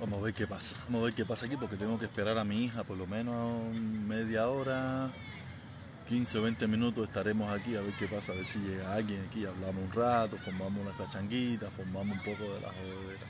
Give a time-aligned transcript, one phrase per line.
[0.00, 0.76] Vamos a ver qué pasa.
[0.86, 3.06] Vamos a ver qué pasa aquí porque tengo que esperar a mi hija por lo
[3.06, 5.10] menos media hora,
[6.08, 9.22] 15 o 20 minutos estaremos aquí a ver qué pasa, a ver si llega alguien
[9.28, 13.26] aquí, hablamos un rato, formamos una cachanguita, formamos un poco de la jodera.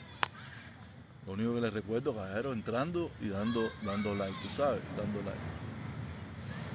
[1.26, 5.40] Lo único que les recuerdo, caballero, entrando y dando, dando like, tú sabes, dando like.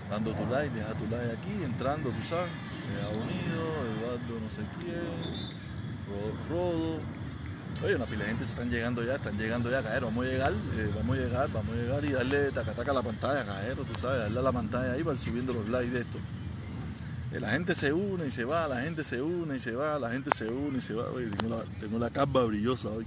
[0.10, 2.52] Dando tu like, deja tu like aquí, entrando, tú sabes,
[2.84, 3.64] sea unido,
[3.96, 5.50] Eduardo no sé quién,
[6.06, 7.25] Rodo, Rodo.
[7.84, 10.30] Oye, una pila de gente se están llegando ya, están llegando ya, caero, vamos a
[10.30, 13.84] llegar, eh, vamos a llegar, vamos a llegar y darle taca-taca a la pantalla, caero,
[13.84, 16.18] tú sabes, darle a la pantalla ahí para subiendo los likes de esto.
[17.34, 20.00] Eh, la gente se une y se va, la gente se une y se va,
[20.00, 21.06] la gente se une y se va.
[21.38, 23.06] Tengo la, tengo la capa brillosa hoy.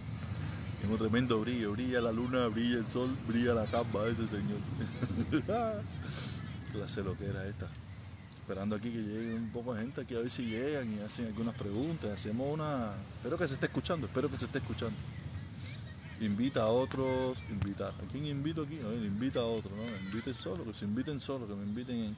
[0.82, 4.60] Tengo tremendo brillo, brilla la luna, brilla el sol, brilla la capa ese señor.
[6.72, 7.68] Clase lo que era esta
[8.48, 11.26] esperando aquí que llegue un poco de gente aquí a ver si llegan y hacen
[11.26, 12.10] algunas preguntas.
[12.10, 12.94] Hacemos una.
[13.18, 14.96] Espero que se esté escuchando, espero que se esté escuchando.
[16.22, 17.92] Invita a otros, invitar.
[17.92, 18.80] ¿A quién invito aquí?
[19.04, 19.84] Invita a otros, ¿no?
[20.08, 22.16] Inviten solo, que se inviten solo, que me inviten en.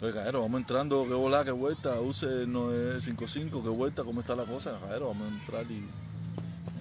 [0.00, 4.46] Oye, cajero, vamos entrando, qué volá, qué vuelta, use 955, qué vuelta, cómo está la
[4.46, 5.84] cosa, cajero, vamos a entrar y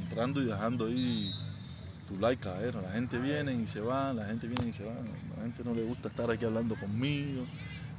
[0.04, 1.32] entrando y dejando ahí
[2.08, 2.82] tu like, cajero.
[2.82, 4.94] La gente viene y se va, la gente viene y se va.
[5.38, 7.48] La gente no le gusta estar aquí hablando conmigo.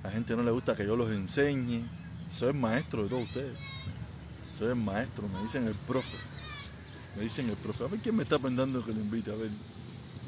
[0.02, 1.84] La gente no le gusta que yo los enseñe.
[2.32, 3.56] Soy el maestro de todos ustedes.
[4.52, 6.16] Soy el maestro, me dicen el profe.
[7.16, 7.84] Me dicen el profe.
[7.84, 9.32] A ver quién me está pensando que lo invite.
[9.32, 9.50] A ver,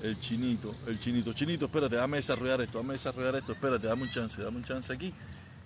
[0.02, 1.32] el chinito, el chinito.
[1.32, 3.52] Chinito, espérate, déjame desarrollar esto, déjame desarrollar esto.
[3.52, 5.14] Espérate, dame un chance, dame un chance aquí.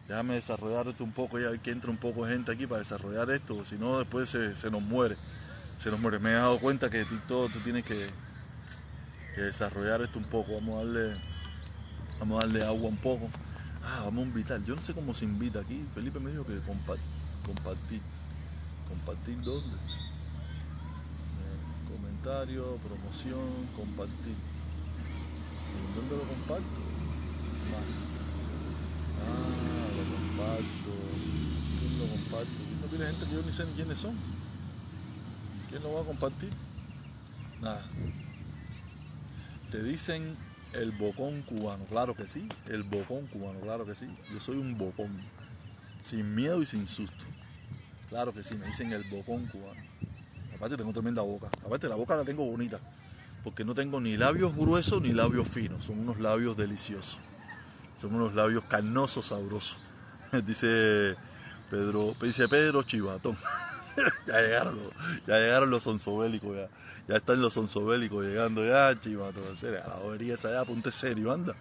[0.08, 3.30] Déjame desarrollar esto un poco ya, que entre un poco de gente aquí para desarrollar
[3.30, 3.64] esto.
[3.64, 5.16] Si no, después se, se, nos muere.
[5.78, 6.18] Se nos muere.
[6.18, 8.06] Me he dado cuenta que TikTok tú tienes que,
[9.34, 10.54] que desarrollar esto un poco.
[10.54, 11.20] Vamos a darle,
[12.20, 13.28] vamos a darle agua un poco.
[13.88, 14.62] Ah, vamos a invitar.
[14.64, 15.86] Yo no sé cómo se invita aquí.
[15.94, 18.00] Felipe me dijo que compartir.
[18.88, 19.76] ¿Compartir dónde?
[19.76, 19.80] Eh,
[21.92, 24.34] comentario, promoción, compartir.
[25.94, 26.80] ¿Dónde lo comparto?
[27.70, 28.08] Más.
[29.22, 30.90] Ah, lo comparto.
[31.78, 32.56] ¿Quién lo comparto?
[32.82, 34.16] No tiene gente que yo ni sé quiénes son.
[35.68, 36.50] ¿Quién lo va a compartir?
[37.62, 37.84] Nada.
[39.70, 40.36] Te dicen
[40.80, 42.48] el bocón cubano, claro que sí.
[42.66, 44.06] El bocón cubano, claro que sí.
[44.32, 45.20] Yo soy un bocón.
[46.00, 47.24] Sin miedo y sin susto.
[48.08, 49.80] Claro que sí, me dicen el bocón cubano.
[50.54, 51.48] Aparte tengo tremenda boca.
[51.64, 52.80] Aparte la boca la tengo bonita.
[53.42, 55.84] Porque no tengo ni labios gruesos ni labios finos.
[55.84, 57.20] Son unos labios deliciosos.
[57.96, 59.80] Son unos labios carnosos, sabrosos.
[60.46, 61.16] Dice
[61.70, 63.36] Pedro, dice Pedro Chivatón.
[64.26, 64.90] ya llegaron los,
[65.26, 67.16] ya llegaron los sonsobélicos ya.
[67.16, 71.32] Están los sonsobélicos llegando ya, chivato, en serio, a la bobería esa ya, ponte serio,
[71.32, 71.54] anda.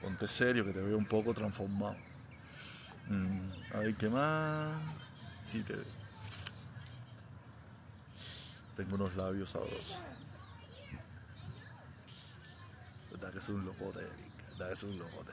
[0.00, 1.96] Ponte serio que te veo un poco transformado.
[3.08, 4.80] Mm, a ver qué más.
[5.44, 5.76] Sí te
[8.76, 9.98] Tengo unos labios sabrosos.
[13.10, 14.00] ¿Verdad que es un locote,
[14.52, 15.32] ¿Verdad que es un locote?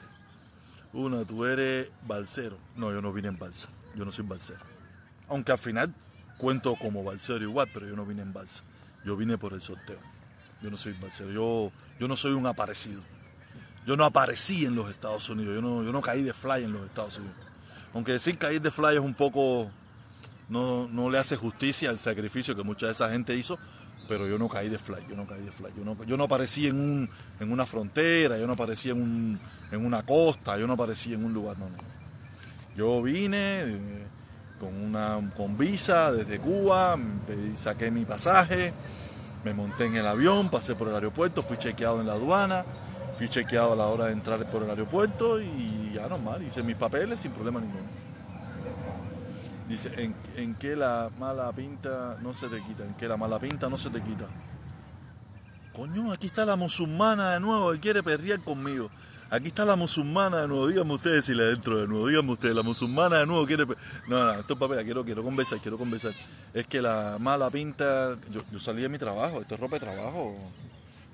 [0.92, 2.58] Una, tú eres balsero.
[2.76, 3.68] No, yo no vine en balsa.
[3.94, 4.60] Yo no soy balsero.
[5.28, 5.94] Aunque al final
[6.40, 8.64] cuento como balsero igual, pero yo no vine en balsa.
[9.04, 9.98] Yo vine por el sorteo.
[10.62, 11.30] Yo no soy balsero.
[11.30, 13.02] Yo, yo no soy un aparecido.
[13.86, 15.54] Yo no aparecí en los Estados Unidos.
[15.54, 17.36] Yo no, yo no caí de fly en los Estados Unidos.
[17.92, 19.70] Aunque decir caer de fly es un poco.
[20.48, 23.56] No, no le hace justicia al sacrificio que mucha de esa gente hizo,
[24.08, 25.70] pero yo no caí de fly, yo no caí de fly.
[25.76, 29.40] Yo no, yo no aparecí en, un, en una frontera, yo no aparecí en, un,
[29.70, 31.76] en una costa, yo no aparecí en un lugar, no, no.
[32.76, 34.06] Yo vine, eh,
[34.60, 36.96] con una con visa desde Cuba,
[37.56, 38.74] saqué mi pasaje,
[39.42, 42.64] me monté en el avión, pasé por el aeropuerto, fui chequeado en la aduana,
[43.16, 46.76] fui chequeado a la hora de entrar por el aeropuerto y ya normal, hice mis
[46.76, 47.88] papeles sin problema ninguno.
[49.66, 52.84] Dice, ¿en, qué la mala pinta no se te quita?
[52.84, 54.26] ¿En qué la mala pinta no se te quita?
[55.72, 58.90] Coño, aquí está la musulmana de nuevo que quiere perrear conmigo.
[59.32, 62.52] Aquí está la musulmana de nuevo, díganme ustedes si le dentro de nuevo, díganme ustedes,
[62.52, 63.64] la musulmana de nuevo quiere...
[63.64, 63.76] No,
[64.08, 66.10] no, esto es papel, quiero, quiero conversar, quiero conversar.
[66.52, 70.36] Es que la mala pinta, yo, salí de mi trabajo, esto es ropa de trabajo.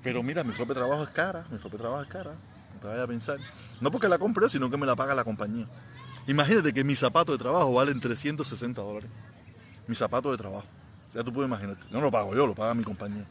[0.01, 2.31] Pero mira, mi ropa de trabajo es cara, mi ropa de trabajo es cara,
[2.73, 3.37] no te vayas a pensar.
[3.81, 5.67] No porque la compre sino que me la paga la compañía.
[6.25, 9.11] Imagínate que mi zapato de trabajo valen 360 dólares.
[9.85, 10.67] Mi zapato de trabajo.
[11.13, 11.85] Ya tú puedes imaginarte.
[11.91, 13.25] No lo pago yo, lo paga mi compañía.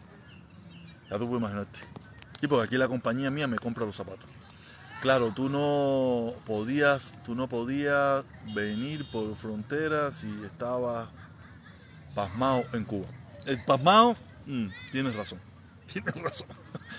[1.11, 1.81] Ya tú puedes imaginarte.
[2.41, 4.36] Y porque aquí la compañía mía me compra los zapatos.
[5.07, 8.25] Claro, tú no podías, tú no podías
[8.57, 11.09] venir por frontera si estabas
[12.13, 13.07] pasmado en Cuba.
[13.47, 14.17] El pasmado,
[14.47, 15.39] mm, tienes razón,
[15.93, 16.49] tienes razón.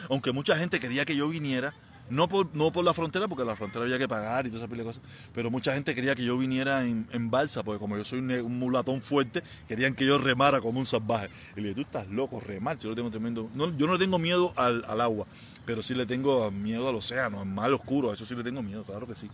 [0.10, 1.74] Aunque mucha gente quería que yo viniera
[2.10, 4.70] No por, no por la frontera, porque la frontera había que pagar y toda esa
[4.70, 5.04] pila de cosas.
[5.34, 8.32] Pero mucha gente quería que yo viniera en, en balsa, porque como yo soy un,
[8.32, 11.30] un, mulatón fuerte, querían que yo remara como un salvaje.
[11.58, 12.80] Y le dije, tú estás loco, remar.
[12.80, 15.28] Yo, tengo tremendo, no, yo no tengo miedo al, al, agua,
[15.68, 18.10] pero sí le tengo miedo al océano, al mar oscuro.
[18.10, 19.30] A eso sí le tengo miedo, claro que sí.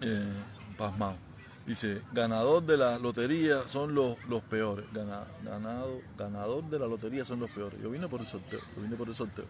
[0.00, 0.42] Eh,
[0.76, 1.16] pasmado.
[1.64, 4.84] Dice, ganador de la lotería son los, los peores.
[4.92, 7.80] ganado, ganador de la lotería son los peores.
[7.80, 9.44] Yo vine por el sorteo, yo vine por el sorteo.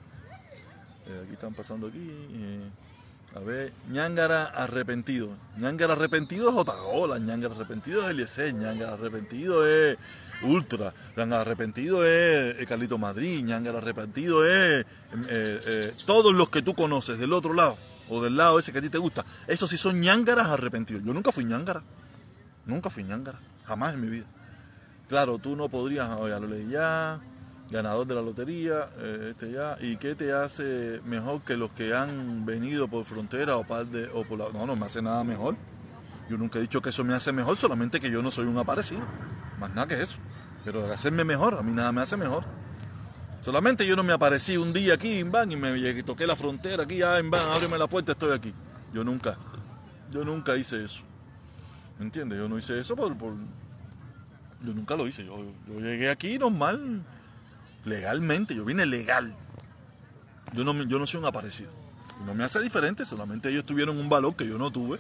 [1.07, 2.11] Eh, aquí están pasando aquí.
[2.35, 2.69] Eh,
[3.35, 5.31] a ver, ñangara arrepentido.
[5.57, 9.97] ñangara arrepentido es Otaola, ñangara arrepentido es Eliezer, ñangara arrepentido es
[10.45, 14.85] Ultra, ñangara arrepentido es Carlito Madrid, ñangara arrepentido es
[15.29, 17.77] eh, todos los que tú conoces del otro lado
[18.09, 19.25] o del lado ese que a ti te gusta.
[19.47, 21.03] Esos sí son ñangaras arrepentidos.
[21.05, 21.83] Yo nunca fui ñangara.
[22.67, 24.27] Nunca fui ñangara, jamás en mi vida.
[25.09, 27.21] Claro, tú no podrías, ya lo leí ya,
[27.71, 31.95] ganador de la lotería, eh, este ya, ¿y qué te hace mejor que los que
[31.95, 34.49] han venido por frontera o, par de, o por la...
[34.51, 35.57] No, no me hace nada mejor.
[36.31, 38.59] Yo nunca he dicho que eso me hace mejor, solamente que yo no soy un
[38.59, 39.03] aparecido.
[39.63, 40.19] Más nada que eso.
[40.65, 42.45] Pero hacerme mejor, a mí nada me hace mejor.
[43.43, 46.83] Solamente yo no me aparecí un día aquí en Van y me toqué la frontera
[46.83, 48.53] aquí, ya en Van, ábreme la puerta, estoy aquí.
[48.93, 49.39] Yo nunca,
[50.11, 51.05] yo nunca hice eso.
[51.99, 52.39] ¿Me entiendes?
[52.39, 53.17] Yo no hice eso por,
[54.65, 55.25] Yo nunca lo hice.
[55.25, 55.39] Yo,
[55.79, 57.05] llegué aquí normal,
[57.85, 58.57] legalmente.
[58.57, 59.33] Yo vine legal.
[60.55, 61.71] Yo no, yo no soy un aparecido.
[62.27, 64.99] no me hace diferente, solamente ellos tuvieron un valor que yo no tuve,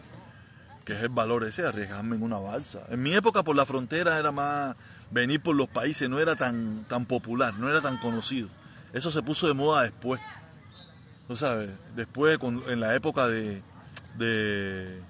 [0.84, 2.80] que es el valor ese arriesgarme en una balsa.
[2.90, 4.74] En mi época por la frontera era más
[5.10, 8.48] venir por los países, no era tan, tan popular, no era tan conocido.
[8.92, 10.20] Eso se puso de moda después.
[11.28, 11.70] ¿Tú sabes?
[11.94, 12.38] Después,
[12.68, 13.62] en la época de,
[14.18, 15.02] de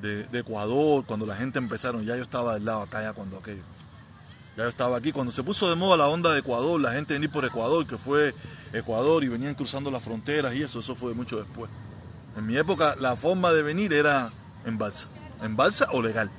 [0.00, 3.62] de, Ecuador, cuando la gente empezaron, ya yo estaba del lado acá ya cuando aquello.
[4.56, 7.14] Ya yo estaba aquí, cuando se puso de moda la onda de Ecuador, la gente
[7.14, 8.34] venía por Ecuador, que fue
[8.72, 11.70] Ecuador y venían cruzando las fronteras y eso, eso fue mucho después.
[12.36, 14.32] En mi época la forma de venir era
[14.68, 15.08] en balsa,
[15.42, 16.30] en balsa o legal.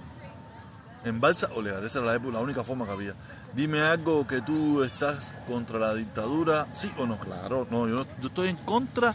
[1.06, 3.14] En balsa o legal, esa era la, la única forma que había.
[3.56, 8.28] Dime algo que tú estás contra la dictadura, sí o no, claro, no, yo, yo
[8.28, 9.14] estoy en contra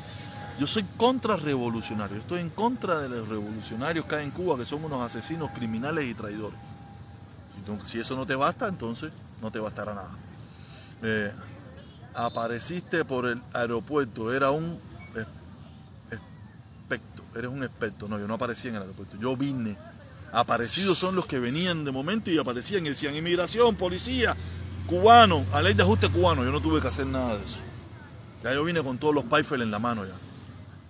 [0.58, 4.84] yo soy contrarrevolucionario, estoy en contra de los revolucionarios que hay en Cuba, que son
[4.84, 6.60] unos asesinos, criminales y traidores.
[7.84, 9.12] si eso no te basta, entonces
[9.42, 10.14] no te bastará nada.
[11.02, 11.32] Eh,
[12.14, 14.78] apareciste por el aeropuerto, era un
[17.36, 18.08] eres un experto.
[18.08, 19.76] No, yo no aparecí en el aeropuerto, yo vine.
[20.32, 24.36] Aparecidos son los que venían de momento y aparecían y decían inmigración, policía,
[24.86, 26.44] cubano, a ley de ajuste cubano.
[26.44, 27.60] Yo no tuve que hacer nada de eso.
[28.42, 30.14] Ya yo vine con todos los paifel en la mano ya.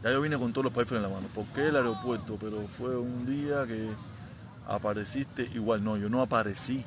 [0.05, 1.29] Ya yo vine con todos los países en la mano.
[1.35, 2.37] ¿Por qué el aeropuerto?
[2.39, 3.89] Pero fue un día que
[4.69, 5.83] apareciste igual.
[5.83, 6.85] No, yo no aparecí.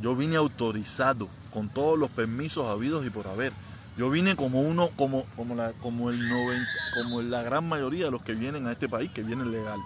[0.00, 3.52] Yo vine autorizado, con todos los permisos habidos y por haber.
[3.98, 8.10] Yo vine como uno, como, como, la, como, el 90, como la gran mayoría de
[8.12, 9.80] los que vienen a este país, que vienen legal.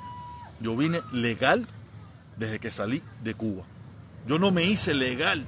[0.60, 1.66] Yo vine legal
[2.36, 3.64] desde que salí de Cuba.
[4.26, 5.42] Yo no me hice legal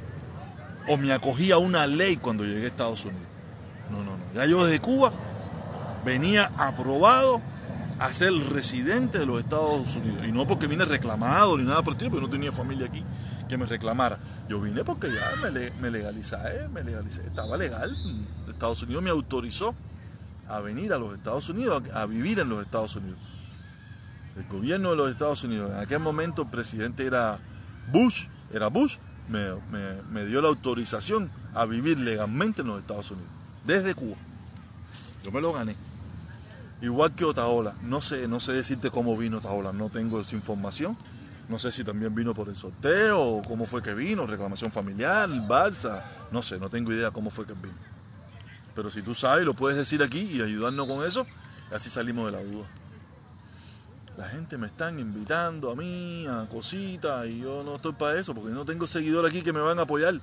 [0.88, 3.26] o me acogí a una ley cuando llegué a Estados Unidos.
[3.90, 4.24] No, no, no.
[4.34, 5.10] Ya yo desde Cuba
[6.06, 7.42] venía aprobado
[7.98, 10.26] a ser residente de los Estados Unidos.
[10.26, 13.04] Y no porque vine reclamado ni nada por el estilo, porque no tenía familia aquí
[13.48, 14.18] que me reclamara.
[14.48, 16.36] Yo vine porque ya me, me legalicé,
[17.26, 17.96] estaba legal.
[18.48, 19.74] Estados Unidos me autorizó
[20.48, 23.18] a venir a los Estados Unidos, a, vivir en los Estados Unidos.
[24.36, 27.38] El gobierno de los Estados Unidos, en aquel momento el presidente era
[27.92, 28.96] Bush, era Bush,
[29.28, 29.40] me,
[30.10, 33.30] me dio la autorización a vivir legalmente en los Estados Unidos,
[33.64, 34.16] desde Cuba.
[35.24, 35.76] Yo me lo gané.
[36.82, 40.96] Igual que Otaola, no sé, no sé decirte cómo vino Otaola, no tengo esa información.
[41.48, 45.28] No sé si también vino por el sorteo o cómo fue que vino, reclamación familiar,
[45.46, 47.74] balsa, no sé, no tengo idea cómo fue que vino.
[48.74, 51.26] Pero si tú sabes, lo puedes decir aquí y ayudarnos con eso,
[51.72, 52.66] así salimos de la duda.
[54.16, 58.32] La gente me están invitando a mí, a cositas, y yo no estoy para eso,
[58.34, 60.14] porque yo no tengo seguidores aquí que me van a apoyar.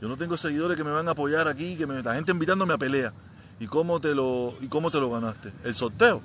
[0.00, 2.74] Yo no tengo seguidores que me van a apoyar aquí, que me, la gente invitándome
[2.74, 3.12] a pelea.
[3.60, 5.52] ¿Y cómo te lo, y cómo te lo ganaste?
[5.64, 6.22] El sorteo.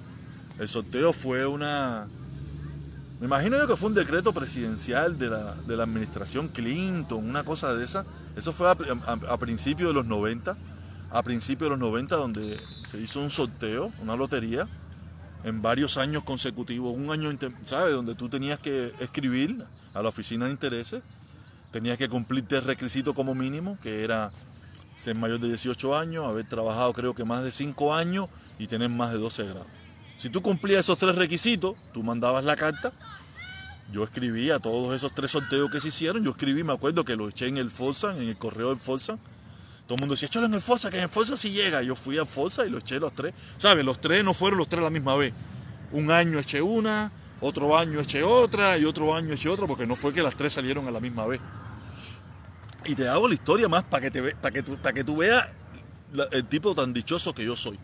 [0.59, 2.07] El sorteo fue una...
[3.19, 7.43] Me imagino yo que fue un decreto presidencial de la, de la administración Clinton, una
[7.43, 8.05] cosa de esa.
[8.37, 10.55] Eso fue a, principios de los 90,
[11.11, 12.57] a principios de los 90, donde
[12.87, 14.69] se hizo un sorteo, una lotería,
[15.43, 17.29] en varios años consecutivos, un año,
[17.65, 17.93] ¿sabes?
[17.93, 21.03] Donde tú tenías que escribir a la oficina de intereses,
[21.71, 24.31] tenías que cumplirte el requisito como mínimo, que era
[24.95, 28.89] ser mayor de 18 años, haber trabajado creo que más de 5 años y tener
[28.89, 29.78] más de 12 grados.
[30.19, 32.91] Si tú cumplías esos tres requisitos, tú mandabas la carta,
[33.89, 37.29] yo escribía todos esos tres sorteos que se hicieron, yo escribí, me acuerdo que lo
[37.29, 39.17] eché en el Folsan, en el correo del Folsan,
[39.87, 41.81] Todo el mundo decía, échalo en el Forza, que en el Forza sí llega.
[41.83, 43.33] Yo fui a Forza y lo eché los tres.
[43.57, 43.85] ¿Sabes?
[43.85, 45.33] Los tres no fueron los tres la misma vez.
[45.93, 49.95] Un año eché una, otro año eché otra y otro año eché otra, porque no
[49.95, 51.39] fue que las tres salieron a la misma vez.
[52.85, 55.15] Y te hago la historia más para que, te para que, tú, para que tú
[55.15, 55.47] veas
[56.33, 57.79] el tipo tan dichoso que yo soy.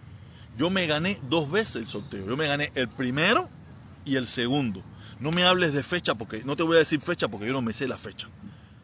[0.58, 2.26] Yo me gané dos veces el sorteo.
[2.26, 3.50] Yo me gané el primero
[4.06, 4.84] y el segundo.
[5.20, 7.62] No me hables de fecha porque no te voy a decir fecha porque yo no
[7.62, 8.28] me sé la fecha.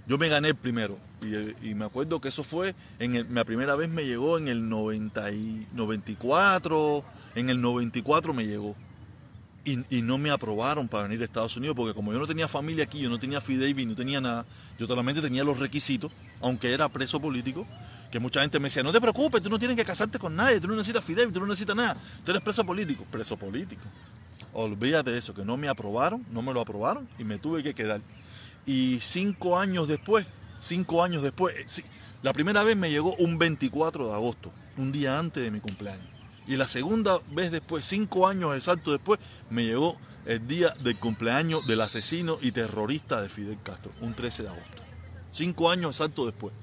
[0.07, 0.97] Yo me gané el primero
[1.61, 5.31] y, me acuerdo que eso fue, en la primera vez me llegó en el 90
[5.31, 8.75] y, 94, en el 94 me llegó.
[9.63, 12.85] Y, no me aprobaron para venir a Estados Unidos porque como yo no tenía familia
[12.85, 14.45] aquí, yo no tenía Fidelity, no tenía nada,
[14.79, 16.11] yo solamente tenía los requisitos,
[16.41, 17.67] aunque era preso político,
[18.11, 20.59] que mucha gente me decía, no te preocupes, tú no tienes que casarte con nadie,
[20.59, 23.83] tú no necesitas Fidelity, tú no necesitas nada, tú eres preso político, preso político.
[24.53, 27.73] Olvídate de eso, que no me aprobaron, no me lo aprobaron y me tuve que
[27.73, 28.01] quedar.
[28.65, 30.25] Y cinco años después,
[30.59, 31.83] cinco años después, eh,
[32.21, 36.05] la primera vez me llegó un 24 de agosto, un día antes de mi cumpleaños.
[36.47, 41.65] Y la segunda vez después, cinco años exactos después, me llegó el día del cumpleaños
[41.65, 44.83] del asesino y terrorista de Fidel Castro, un 13 de agosto.
[45.31, 46.53] Cinco años exactos después.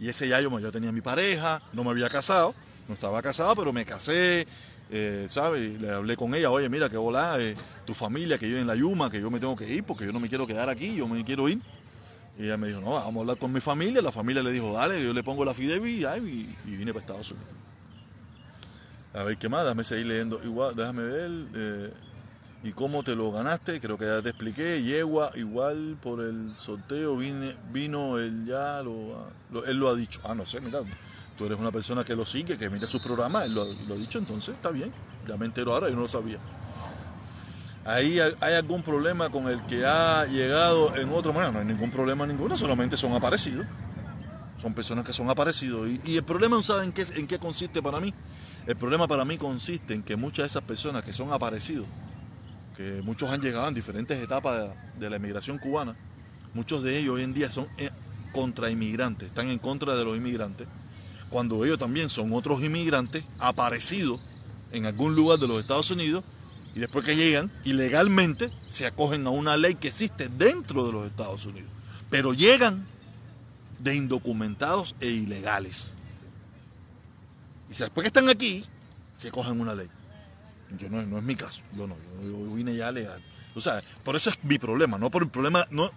[0.00, 2.54] Y ese ya yo ya tenía mi pareja, no me había casado,
[2.88, 4.46] no estaba casado, pero me casé,
[4.90, 5.80] eh, ¿sabes?
[5.80, 7.54] Le hablé con ella, oye, mira, que hola, eh,
[7.84, 10.12] tu familia, que yo en la Yuma, que yo me tengo que ir porque yo
[10.12, 11.60] no me quiero quedar aquí, yo me quiero ir.
[12.38, 14.00] Y ella me dijo, no, vamos a hablar con mi familia.
[14.00, 17.32] La familia le dijo, dale, yo le pongo la Fidevi y, y vine para Estados
[17.32, 17.50] Unidos.
[19.12, 19.64] A ver, ¿qué más?
[19.64, 20.40] Déjame seguir leyendo.
[20.42, 21.30] Igual, déjame ver.
[21.54, 21.92] Eh,
[22.62, 23.80] ¿Y cómo te lo ganaste?
[23.80, 24.82] Creo que ya te expliqué.
[24.82, 29.32] Yegua, igual por el sorteo vino él ya, lo,
[29.66, 30.20] él lo ha dicho.
[30.24, 30.80] Ah, no sé, mira,
[31.38, 34.18] tú eres una persona que lo sigue, que mira sus programas, él lo, ha dicho,
[34.18, 34.92] entonces está bien.
[35.26, 36.38] Ya me entero ahora, yo no lo sabía.
[37.86, 41.52] Ahí hay algún problema con el que ha llegado en otro manera.
[41.52, 43.66] No hay ningún problema ninguno, solamente son aparecidos.
[44.60, 45.88] Son personas que son aparecidos.
[46.04, 48.12] Y, el problema, ¿saben en qué consiste para mí?
[48.66, 51.86] El problema para mí consiste en que muchas de esas personas que son aparecidos,
[53.02, 55.96] muchos han llegado en diferentes etapas de, la emigración cubana,
[56.54, 57.90] muchos de ellos hoy en día son eh,
[58.32, 60.66] contra inmigrantes, están en contra de los inmigrantes,
[61.28, 64.20] cuando ellos también son otros inmigrantes aparecidos
[64.72, 66.24] en algún lugar de los Estados Unidos
[66.74, 71.06] y después que llegan ilegalmente se acogen a una ley que existe dentro de los
[71.06, 71.70] Estados Unidos,
[72.08, 72.86] pero llegan
[73.78, 75.94] de indocumentados e ilegales.
[77.70, 78.64] Y después que están aquí,
[79.16, 79.88] se cogen una ley.
[80.78, 83.22] Yo no, no es mi caso, yo no, yo, vine ya legal.
[83.54, 85.90] O sea, por eso es mi problema, no por el problema, no,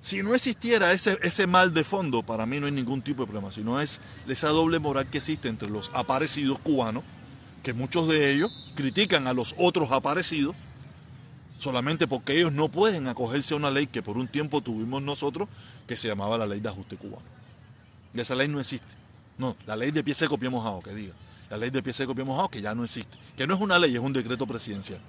[0.00, 3.26] si no existiera ese, ese mal de fondo, para mí no hay ningún tipo de
[3.26, 7.04] problema, sino es esa doble moral que existe entre los aparecidos cubanos,
[7.62, 10.56] que muchos de ellos critican a los otros aparecidos,
[11.58, 15.48] solamente porque ellos no pueden acogerse a una ley que por un tiempo tuvimos nosotros,
[15.86, 17.26] que se llamaba la ley de ajuste cubano.
[18.14, 18.94] Y esa ley no existe.
[19.36, 21.14] No, la ley de pie seco, pie mojado, que diga.
[21.50, 23.18] La ley de pie seco, pie mojado, que ya no existe.
[23.36, 25.00] Que no es una ley, es un decreto presidencial.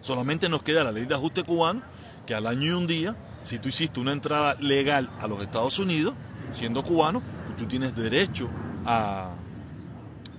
[0.00, 1.82] Solamente nos queda la ley de ajuste cubano,
[2.26, 3.16] que al año y un día
[3.46, 6.14] si tú hiciste una entrada legal a los Estados Unidos,
[6.52, 7.22] siendo cubano,
[7.56, 8.50] tú tienes derecho
[8.84, 9.34] a,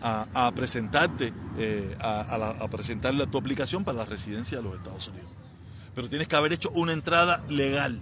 [0.01, 5.29] a, presentarte, eh, a, presentarle tu aplicación para la residencia de los Estados Unidos.
[5.95, 8.01] Pero tienes que haber hecho una entrada legal.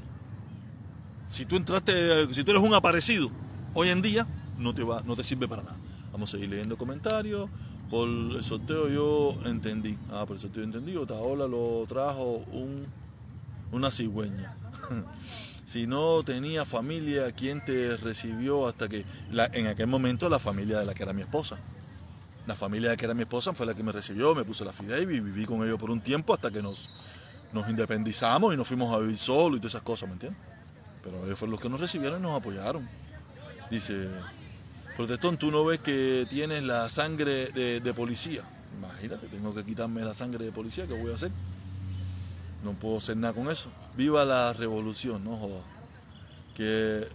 [1.27, 3.30] Si tú entraste, si tú eres un aparecido,
[3.75, 4.25] hoy en día
[4.58, 5.77] no te va, no te sirve para nada.
[6.15, 7.50] Vamos a seguir leyendo comentarios.
[7.89, 9.98] Por el sorteo yo entendí.
[10.10, 10.95] Ah, por el sorteo entendí.
[10.95, 12.86] Otaola lo trajo un,
[13.74, 14.55] una cigüeña.
[15.65, 19.03] si no tenía familia, ¿quién te recibió hasta que...
[19.51, 21.57] en aquel momento la familia de la que era mi esposa.
[22.48, 24.63] La familia de la que era mi esposa fue la que me recibió, me puso
[24.63, 26.89] la fidei y viví con ellos por un tiempo hasta que nos,
[27.51, 30.39] nos independizamos y nos fuimos a vivir solos y todas esas cosas, ¿me entiendes?
[31.03, 32.88] Pero ellos fueron los que nos recibieron y nos apoyaron.
[33.69, 34.10] Dice,
[34.96, 38.44] protestón, tú no ves que tienes la sangre de, policía.
[38.78, 41.32] Imagínate, tengo que quitarme la sangre de policía, ¿qué voy a hacer?
[42.64, 43.70] No puedo hacer nada con eso.
[43.96, 45.62] Viva la revolución, no joda.
[46.56, 47.08] Que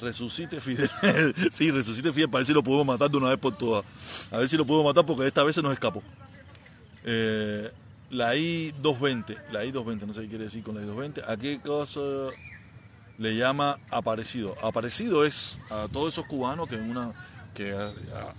[0.00, 0.90] resucite Fidel.
[1.52, 3.84] sí, resucite Fidel para ver si lo puedo matar de una vez por todas.
[4.30, 6.02] A ver si lo puedo matar porque esta vez se nos escapó.
[7.04, 7.70] Eh,
[8.10, 11.24] la I-220, la I-220, no sé qué quiere decir con la I-220.
[11.26, 12.00] ¿A qué cosa
[13.18, 14.56] le llama aparecido?
[14.62, 17.12] Aparecido es a todos esos cubanos que en una
[17.56, 17.74] que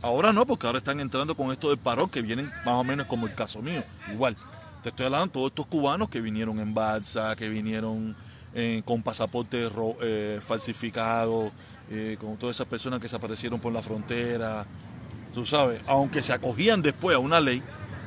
[0.04, 3.08] ahora no, porque ahora están entrando con esto del paro que vienen más o menos
[3.08, 4.38] como el caso mío, igual.
[4.84, 8.16] Te estoy hablando de todos estos cubanos que vinieron en balsa, que vinieron
[8.54, 11.52] eh, con pasaportes eh, falsificados,
[11.90, 14.68] eh, con todas esas personas que se aparecieron por la frontera.
[15.34, 17.64] Tú sabes, aunque se acogían después a una ley,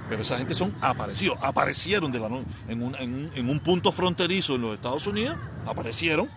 [0.08, 2.28] pero esa gente son aparecidos, aparecieron de la,
[2.68, 2.94] en, un,
[3.34, 5.36] en un punto fronterizo en los Estados Unidos,
[5.66, 6.30] aparecieron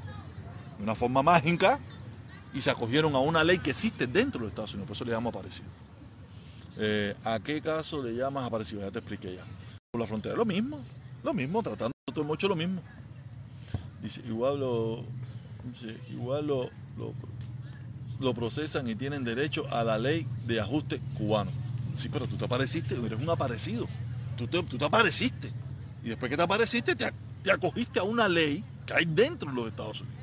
[0.78, 1.80] de una forma mágica
[2.54, 5.12] y se acogieron a una ley que existe dentro de Estados Unidos, por eso le
[5.12, 5.70] llamo aparecido.
[6.78, 8.82] Eh, ¿A qué caso le llamas aparecido?
[8.82, 9.46] Ya te expliqué ya.
[9.92, 10.80] Por la frontera, lo mismo,
[11.24, 12.82] lo mismo, tratando todo mucho lo mismo.
[14.02, 15.04] Dice, igual lo,
[16.10, 17.14] igual lo, lo,
[18.20, 21.52] lo procesan y tienen derecho a la ley de ajuste cubano.
[21.94, 23.88] Sí, pero tú te apareciste, eres un aparecido.
[24.36, 25.52] Tú te, tú te apareciste.
[26.04, 27.12] Y después que te apareciste, te,
[27.44, 30.23] te acogiste a una ley que hay dentro de los Estados Unidos.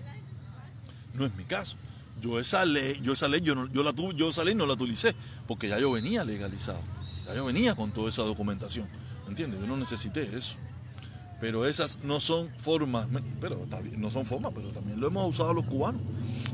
[1.15, 1.77] No es mi caso.
[2.21, 4.67] Yo esa ley, yo esa ley, yo, no, yo la tuve, yo esa ley no
[4.67, 5.15] la utilicé,
[5.47, 6.81] porque ya yo venía legalizado.
[7.27, 8.89] Ya yo venía con toda esa documentación.
[9.29, 9.61] ¿Entiendes?
[9.61, 10.57] Yo no necesité eso.
[11.41, 13.09] Pero esas no son formas,
[13.41, 16.03] pero no son formas, pero también lo hemos usado los cubanos.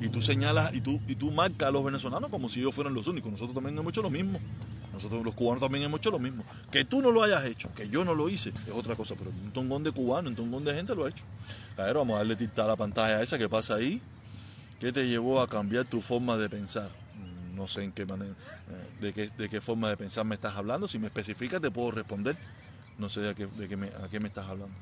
[0.01, 2.95] Y tú señalas y tú, y tú marcas a los venezolanos como si ellos fueran
[2.95, 3.33] los únicos.
[3.33, 4.39] Nosotros también hemos hecho lo mismo.
[4.93, 6.45] Nosotros los cubanos también hemos hecho lo mismo.
[6.71, 9.31] Que tú no lo hayas hecho, que yo no lo hice, es otra cosa, pero
[9.31, 11.25] un tongón de cubano, un tongón de gente lo ha hecho.
[11.77, 14.01] A ver, vamos a darle tita a la pantalla esa que pasa ahí.
[14.81, 16.91] ¿Qué te llevó a cambiar tu forma de pensar?
[17.55, 20.55] No sé en qué manera, eh, de qué, de qué forma de pensar me estás
[20.55, 20.87] hablando.
[20.87, 22.37] Si me especificas te puedo responder.
[22.99, 24.75] No sé de qué, de qué me, a qué me estás hablando.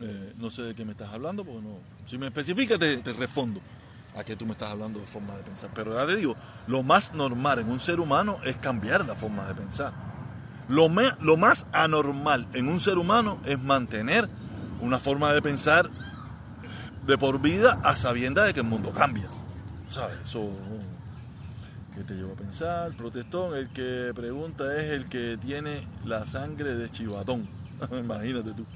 [0.00, 1.78] Eh, no sé de qué me estás hablando, porque no.
[2.06, 3.60] Si me especificas te, respondo
[4.16, 5.70] a qué tú me estás hablando de forma de pensar.
[5.74, 9.46] Pero ya te digo, lo más normal en un ser humano es cambiar la forma
[9.46, 9.92] de pensar.
[10.68, 14.28] Lo, me, lo más anormal en un ser humano es mantener
[14.80, 15.90] una forma de pensar
[17.08, 19.26] de por vida a sabienda de que el mundo cambia.
[19.88, 20.18] ¿Sabes?
[20.22, 20.52] Eso
[21.94, 22.94] ¿Qué te llevó a pensar?
[22.96, 27.48] Protestón, el que pregunta es el que tiene la sangre de chivatón.
[27.98, 28.66] Imagínate tú.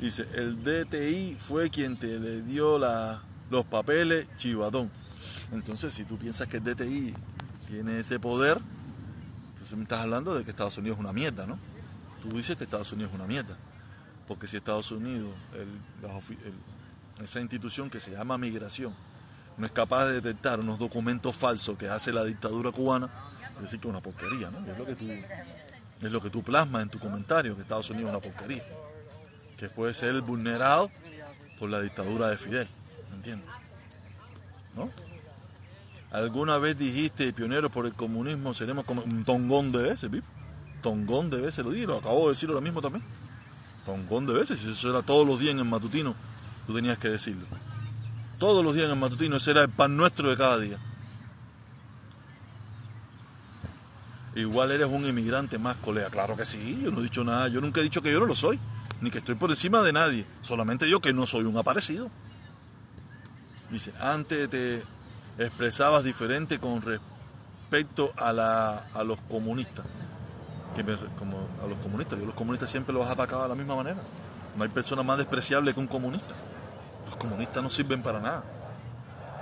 [0.00, 4.90] Dice, el DTI fue quien te le dio los papeles chivatón.
[5.52, 7.14] Entonces, si tú piensas que el DTI
[7.68, 8.58] tiene ese poder,
[9.52, 11.56] entonces me estás hablando de que Estados Unidos es una mierda, ¿no?
[12.20, 13.56] Tú dices que Estados Unidos es una mierda.
[14.26, 15.68] Porque si Estados Unidos, el,
[17.22, 18.94] esa institución que se llama migración,
[19.56, 23.10] no es capaz de detectar unos documentos falsos que hace la dictadura cubana,
[23.56, 24.70] es decir que es una porquería, ¿no?
[24.70, 28.08] Es lo que tú, es lo que tú plasmas en tu comentario, que Estados Unidos
[28.08, 28.62] es una porquería.
[29.56, 30.90] Que puede ser vulnerado
[31.58, 32.68] por la dictadura de Fidel.
[33.14, 33.48] ¿Entiendes?
[34.74, 34.90] ¿No?
[36.12, 40.24] ¿Alguna vez dijiste, pioneros por el comunismo, seremos como un tongón de veces, Pip?
[40.82, 43.04] Tongón de veces, lo dije, lo acabo de decir ahora mismo también.
[43.84, 46.14] Tongón de veces, eso era todos los días en el matutino,
[46.66, 47.46] tú tenías que decirlo.
[48.38, 50.78] Todos los días en el matutino, ese era el pan nuestro de cada día.
[54.34, 56.10] Igual eres un inmigrante más, colega.
[56.10, 58.26] Claro que sí, yo no he dicho nada, yo nunca he dicho que yo no
[58.26, 58.60] lo soy,
[59.00, 60.26] ni que estoy por encima de nadie.
[60.42, 62.10] Solamente yo que no soy un aparecido.
[63.70, 64.82] Dice, antes te
[65.38, 69.86] expresabas diferente con respecto a, la, a los comunistas.
[71.18, 74.02] Como a los comunistas, yo los comunistas siempre los atacado de la misma manera.
[74.56, 76.34] No hay persona más despreciable que un comunista.
[77.06, 78.44] Los comunistas no sirven para nada.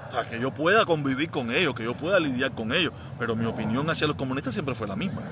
[0.08, 3.34] O sea, que yo pueda convivir con ellos, que yo pueda lidiar con ellos, pero
[3.34, 5.22] mi opinión hacia los comunistas siempre fue la misma.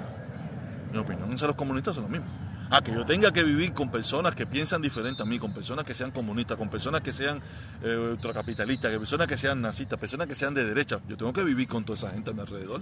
[0.93, 2.27] Mi opinión hacia los comunistas es la misma.
[2.75, 5.85] Ah, que yo tenga que vivir con personas que piensan diferente a mí, con personas
[5.85, 7.43] que sean comunistas, con personas que sean
[7.83, 10.99] eh, ultracapitalistas, con personas que sean nazistas, personas que sean de derecha.
[11.07, 12.81] Yo tengo que vivir con toda esa gente a mi alrededor.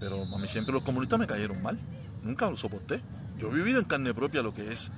[0.00, 1.78] Pero a mí siempre los comunistas me cayeron mal.
[2.24, 3.00] Nunca lo soporté.
[3.38, 4.90] Yo he vivido en carne propia lo que es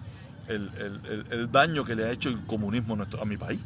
[0.48, 3.60] el, el, el daño que le ha hecho el comunismo a, nuestro, a mi país.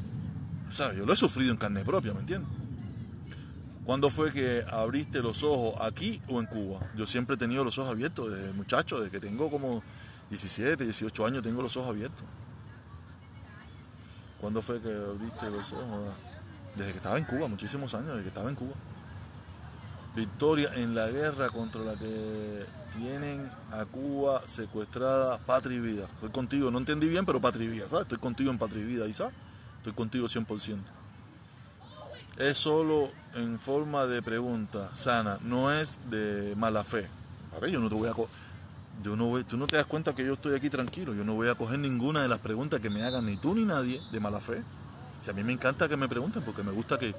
[0.69, 2.51] O yo lo he sufrido en carne propia, ¿me entiendes?
[3.85, 6.81] ¿Cuándo fue que abriste los ojos aquí o en Cuba?
[6.97, 9.83] Yo siempre he tenido los ojos abiertos desde muchacho, desde que tengo como
[10.29, 12.25] 17, 18 años tengo los ojos abiertos.
[14.41, 16.15] ¿Cuándo fue que abriste los ojos?
[16.77, 18.75] Desde que estaba en Cuba, muchísimos años, desde que estaba en Cuba.
[20.15, 22.65] Victoria en la guerra contra la que
[22.99, 26.07] tienen a Cuba secuestrada patria y vida.
[26.15, 28.03] Estoy contigo, no entendí bien, pero patria y vida, ¿sabes?
[28.03, 29.31] Estoy contigo en patria y vida, Isa.
[29.79, 30.79] Estoy contigo 100%
[32.41, 37.07] es solo en forma de pregunta sana, no es de mala fe.
[37.55, 38.15] A yo no te voy a
[39.03, 41.35] yo no voy, tú no te das cuenta que yo estoy aquí tranquilo, yo no
[41.35, 44.21] voy a coger ninguna de las preguntas que me hagan ni tú ni nadie de
[44.21, 44.63] mala fe.
[45.23, 47.15] Si a mí me encanta que me pregunten porque me gusta que,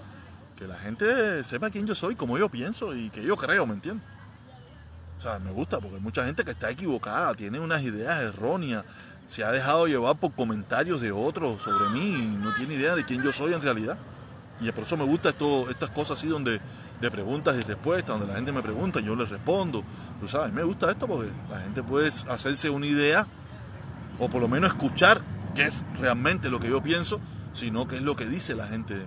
[0.58, 3.74] que la gente sepa quién yo soy, cómo yo pienso y que yo creo, ¿me
[3.74, 4.06] entiendes?
[5.22, 8.84] O sea, me gusta porque hay mucha gente que está equivocada, tiene unas ideas erróneas,
[9.28, 13.06] se ha dejado llevar por comentarios de otros sobre mí y no tiene idea de
[13.06, 14.00] quién yo soy en realidad.
[14.60, 16.60] Y por eso me gusta esto, estas cosas así donde
[17.00, 19.84] de preguntas y respuestas, donde la gente me pregunta y yo les respondo.
[20.20, 23.28] Tú sabes, me gusta esto porque la gente puede hacerse una idea
[24.18, 25.22] o por lo menos escuchar
[25.54, 27.22] qué es realmente lo que yo pienso,
[27.54, 29.06] sino qué es lo que dice la gente.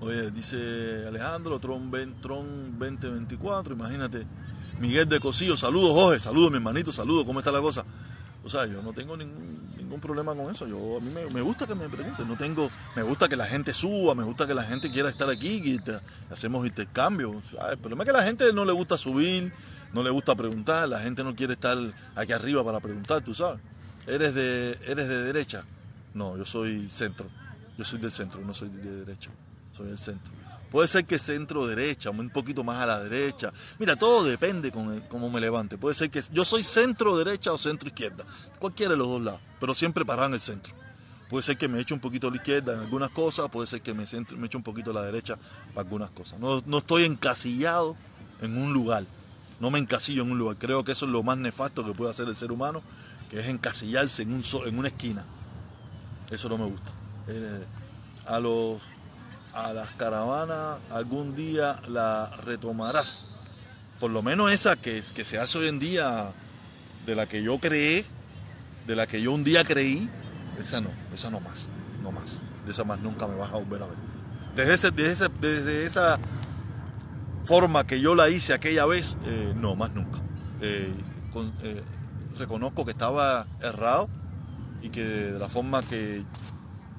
[0.00, 4.26] Oye, dice Alejandro, Tron, Tron 2024, imagínate.
[4.78, 7.84] Miguel de Cosillo, saludos Jorge, saludos mi hermanito, saludos, ¿cómo está la cosa?
[8.44, 9.58] O sea, yo no tengo ningún
[9.88, 10.66] ningún problema con eso.
[10.66, 13.72] Yo a mí me, gusta que me pregunten, no tengo, me gusta que la gente
[13.72, 15.80] suba, me gusta que la gente quiera estar aquí, y
[16.30, 17.54] hacemos intercambios.
[17.70, 19.52] El problema es que a la gente no le gusta subir,
[19.94, 21.78] no le gusta preguntar, la gente no quiere estar
[22.14, 23.60] aquí arriba para preguntar, tú sabes.
[24.06, 25.64] ¿Eres de, eres de derecha?
[26.14, 27.26] No, yo soy centro.
[27.78, 29.30] Yo soy del centro, no soy de derecha.
[29.78, 30.32] Soy del centro.
[30.72, 33.52] Puede ser que centro derecha, un poquito más a la derecha.
[33.78, 35.78] Mira, todo depende con cómo me levante.
[35.78, 38.24] Puede ser que yo soy centro derecha o centro izquierda.
[38.58, 40.74] Cualquiera de los dos lados, pero siempre para en el centro.
[41.30, 43.82] Puede ser que me eche un poquito a la izquierda en algunas cosas, puede ser
[43.82, 44.04] que me,
[44.36, 45.38] me eche un poquito a la derecha
[45.74, 46.40] para algunas cosas.
[46.40, 47.96] No, no estoy encasillado
[48.42, 49.06] en un lugar.
[49.60, 50.56] No me encasillo en un lugar.
[50.58, 52.82] Creo que eso es lo más nefasto que puede hacer el ser humano,
[53.30, 55.24] que es encasillarse en, un, en una esquina.
[56.30, 56.92] Eso no me gusta.
[57.28, 57.64] Eh,
[58.26, 58.80] a los
[59.64, 63.24] a las caravanas algún día la retomarás.
[64.00, 66.32] Por lo menos esa que, que se hace hoy en día,
[67.06, 68.04] de la que yo creé,
[68.86, 70.08] de la que yo un día creí,
[70.58, 71.68] esa no, esa no más,
[72.02, 72.42] no más.
[72.64, 73.96] De esa más nunca me vas a volver a ver.
[74.54, 76.18] Desde, ese, desde, desde esa
[77.44, 80.18] forma que yo la hice aquella vez, eh, no, más nunca.
[80.60, 80.92] Eh,
[81.62, 81.82] eh,
[82.36, 84.08] reconozco que estaba errado
[84.82, 86.24] y que de la forma que,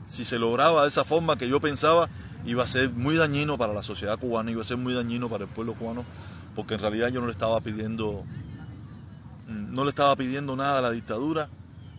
[0.08, 2.10] si se lograba de esa forma que yo pensaba,
[2.45, 5.45] iba a ser muy dañino para la sociedad cubana, iba a ser muy dañino para
[5.45, 6.06] el pueblo cubano,
[6.56, 8.23] porque en realidad yo no le estaba pidiendo,
[9.47, 11.49] mm, no le estaba pidiendo nada a la dictadura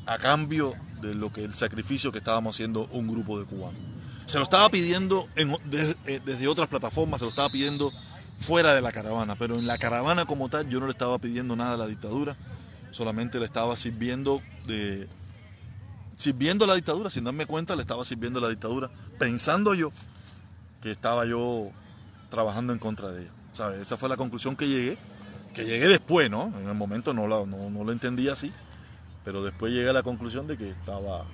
[0.06, 3.80] a cambio de lo que el sacrificio que estábamos haciendo un grupo de cubanos.
[4.26, 5.28] Se lo estaba pidiendo
[5.64, 7.92] desde, eh, desde otras plataformas, se lo estaba pidiendo
[8.38, 11.56] fuera de la caravana, pero en la caravana como tal yo no le estaba pidiendo
[11.56, 12.36] nada a la dictadura,
[12.90, 15.08] solamente le estaba sirviendo de
[16.16, 19.90] sirviendo a la dictadura, sin darme cuenta le estaba sirviendo a la dictadura, pensando yo
[20.80, 21.70] que estaba yo
[22.30, 23.30] trabajando en contra de ella.
[23.52, 23.80] ¿sabes?
[23.80, 24.98] Esa fue la conclusión que llegué,
[25.54, 26.52] que llegué después, ¿no?
[26.58, 28.52] En el momento no, no, no lo entendía así,
[29.24, 31.24] pero después llegué a la conclusión de que estaba,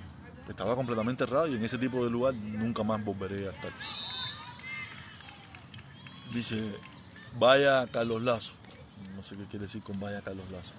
[0.49, 3.71] estaba completamente errado y en ese tipo de lugar nunca más volveré a estar.
[6.33, 6.75] Dice,
[7.39, 8.53] vaya Carlos Lazo.
[9.15, 10.73] No sé qué quiere decir con vaya Carlos Lazo.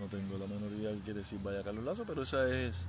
[0.00, 2.86] No tengo la menor idea de qué quiere decir vaya Carlos Lazo, pero esa es...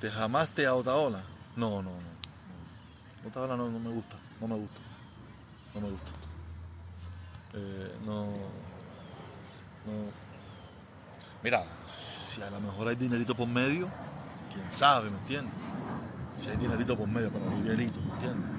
[0.00, 1.22] ¿Te jamaste a Otaola?
[1.56, 2.17] No, no, no.
[3.34, 4.80] No, me gusta, no me gusta,
[5.74, 6.12] no me gusta.
[7.54, 8.26] Eh, no.
[11.42, 13.88] Mira, si a lo mejor hay dinerito por medio,
[14.52, 15.52] quién sabe, ¿me entiendes?
[16.36, 18.50] Si hay dinerito por medio para un dinerito, ¿me entiendes?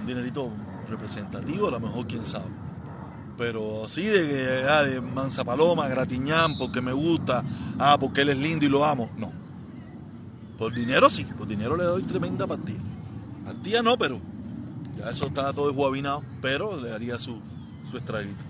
[0.00, 0.50] Un dinerito
[0.88, 2.50] representativo, a lo mejor quién sabe.
[3.38, 7.44] Pero así de que ah, de Manza Paloma, Gratiñán, porque me gusta,
[7.78, 9.30] ah, porque él es lindo y lo amo, no.
[10.58, 12.80] Por dinero sí, por dinero le doy tremenda partida.
[13.82, 14.20] No, pero
[14.98, 17.40] ya eso está todo guabinado, pero le daría su,
[17.90, 18.42] su estraguito.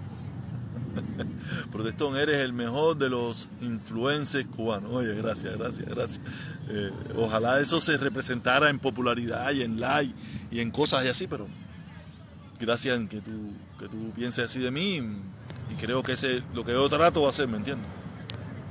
[1.72, 4.92] Protestón, eres el mejor de los influencers cubanos.
[4.92, 6.20] Oye, gracias, gracias, gracias.
[6.68, 10.14] Eh, ojalá eso se representara en popularidad y en like
[10.50, 11.46] y en cosas así, pero
[12.60, 16.64] gracias en que tú, que tú pienses así de mí y creo que ese lo
[16.64, 17.88] que yo trato va a ¿me entiendes?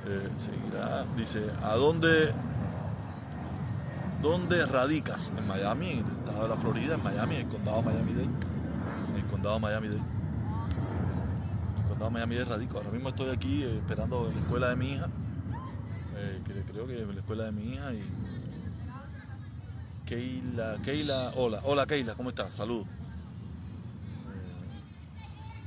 [0.07, 2.33] Eh, seguirá, dice, ¿a dónde
[4.25, 5.31] ¿Dónde radicas?
[5.37, 8.29] En Miami, en el estado de la Florida, en Miami, en el condado Miami-Dade.
[9.09, 9.99] En el condado Miami-Dade.
[9.99, 12.77] En el condado Miami-Dade radico.
[12.79, 15.09] Ahora mismo estoy aquí eh, esperando la escuela de mi hija.
[16.17, 18.03] Eh, creo que la escuela de mi hija y...
[20.07, 22.55] Keila, Keila, hola, hola Keila, ¿cómo estás?
[22.55, 22.87] Saludos.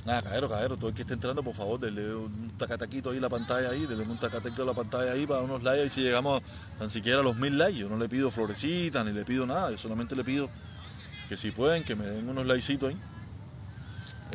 [0.09, 3.29] Nada, cajero, cajero, todo el que esté entrando, por favor, denle un tacataquito ahí la
[3.29, 6.41] pantalla ahí, denle un tacataquito a la pantalla ahí para unos likes y si llegamos
[6.79, 7.79] tan siquiera a los mil likes.
[7.79, 10.49] Yo no le pido florecitas ni le pido nada, yo solamente le pido
[11.29, 12.99] que si pueden, que me den unos likecitos ahí.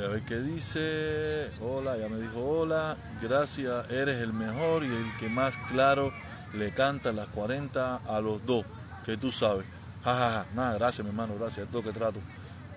[0.05, 1.49] a ver qué dice.
[1.59, 2.95] Hola, ya me dijo hola.
[3.19, 6.13] Gracias, eres el mejor y el que más claro
[6.53, 8.63] le canta las 40 a los dos,
[9.03, 9.65] que tú sabes.
[10.03, 12.19] Jajaja, nada, gracias mi hermano, gracias, es todo que trato.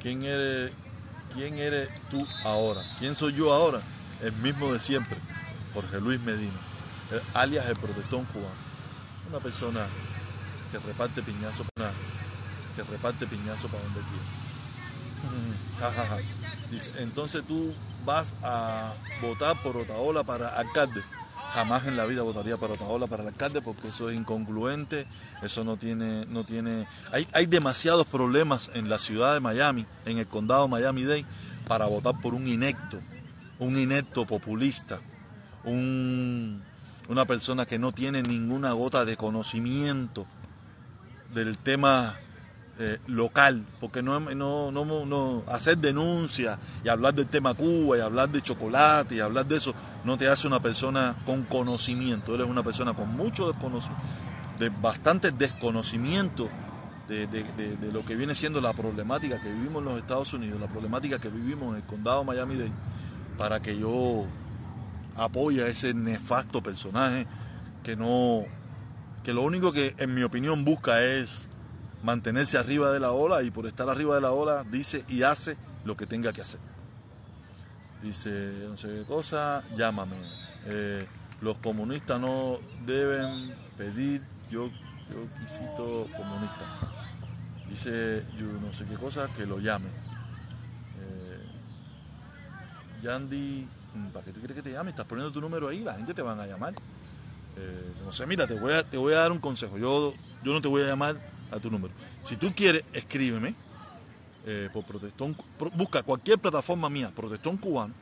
[0.01, 0.73] ¿Quién eres?
[1.37, 2.83] ¿Quién eres tú ahora?
[2.99, 3.81] ¿Quién soy yo ahora?
[4.23, 5.19] El mismo de siempre,
[5.75, 6.59] Jorge Luis Medina,
[7.35, 8.67] alias el protestón cubano.
[9.29, 9.87] Una persona
[10.73, 11.65] que reparte piñazo,
[12.75, 14.25] que reparte piñazo para donde quiera.
[16.71, 21.03] Dice, entonces tú vas a votar por Otaola para alcalde
[21.53, 25.07] jamás en la vida votaría para Otaola para el alcalde porque eso es incongruente,
[25.43, 30.19] eso no tiene, no tiene, hay, hay demasiados problemas en la ciudad de Miami, en
[30.19, 31.25] el condado Miami-Dade,
[31.67, 33.01] para votar por un inecto,
[33.59, 35.01] un inecto populista,
[35.65, 40.27] una persona que no tiene ninguna gota de conocimiento
[41.35, 42.19] del tema
[42.79, 48.29] eh, local, porque no, no, no, hacer denuncia y hablar del tema Cuba y hablar
[48.29, 52.63] de chocolate y hablar de eso no te hace una persona con conocimiento, eres una
[52.63, 54.05] persona con mucho desconocimiento,
[54.59, 56.51] de bastante desconocimiento
[57.09, 60.69] de, de, lo que viene siendo la problemática que vivimos en los Estados Unidos, la
[60.69, 62.73] problemática que vivimos en el condado Miami-Dade,
[63.39, 64.27] para que yo
[65.17, 67.27] apoye a ese nefasto personaje
[67.83, 68.45] que no,
[69.23, 71.49] que lo único que en mi opinión busca es
[72.03, 75.57] mantenerse arriba de la ola y por estar arriba de la ola dice y hace
[75.85, 76.61] lo que tenga que hacer.
[78.03, 80.17] Dice no sé qué cosa, llámame.
[80.67, 81.07] Eh,
[81.41, 84.71] los comunistas no deben pedir yo,
[85.11, 86.65] yo quisito comunista.
[87.69, 89.89] Dice yo no sé qué cosa, que lo llame.
[90.99, 91.41] Eh,
[93.03, 93.69] Yandy,
[94.13, 94.91] ¿para qué tú quieres que te llame?
[94.91, 96.75] Estás poniendo tu número ahí, la gente te van a llamar.
[97.57, 99.79] Eh, no sé, mira, te voy, a, te voy a dar un consejo.
[99.79, 101.17] Yo, yo no te voy a llamar
[101.51, 101.93] a tu número.
[102.23, 103.55] Si tú quieres, escríbeme
[104.47, 105.37] eh, por Protestón.
[105.75, 107.95] Busca cualquier plataforma mía, Protestón Cubano.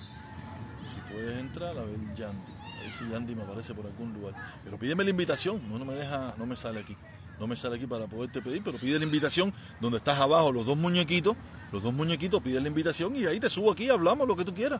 [0.86, 2.52] Si puedes entrar, a ver, Yandy.
[2.78, 4.34] A ver si Yandy me aparece por algún lugar.
[4.64, 6.98] Pero pídeme la invitación, no me deja, no me sale aquí
[7.42, 9.52] no me sale aquí para poderte pedir, pero pide la invitación
[9.82, 11.36] donde estás abajo, los dos muñequitos,
[11.72, 14.54] los dos muñequitos, pide la invitación y ahí te subo aquí, hablamos lo que tú
[14.54, 14.80] quieras.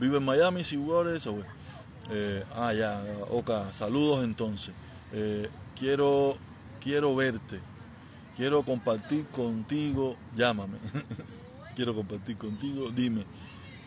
[0.00, 0.76] Vive en Miami, si
[1.14, 1.44] eso, güey.
[2.10, 4.72] Eh, ah, ya, Oka, saludos entonces.
[5.12, 5.46] Eh,
[5.78, 6.38] quiero,
[6.80, 7.60] quiero verte,
[8.34, 10.78] quiero compartir contigo, llámame.
[11.76, 13.26] quiero compartir contigo, dime.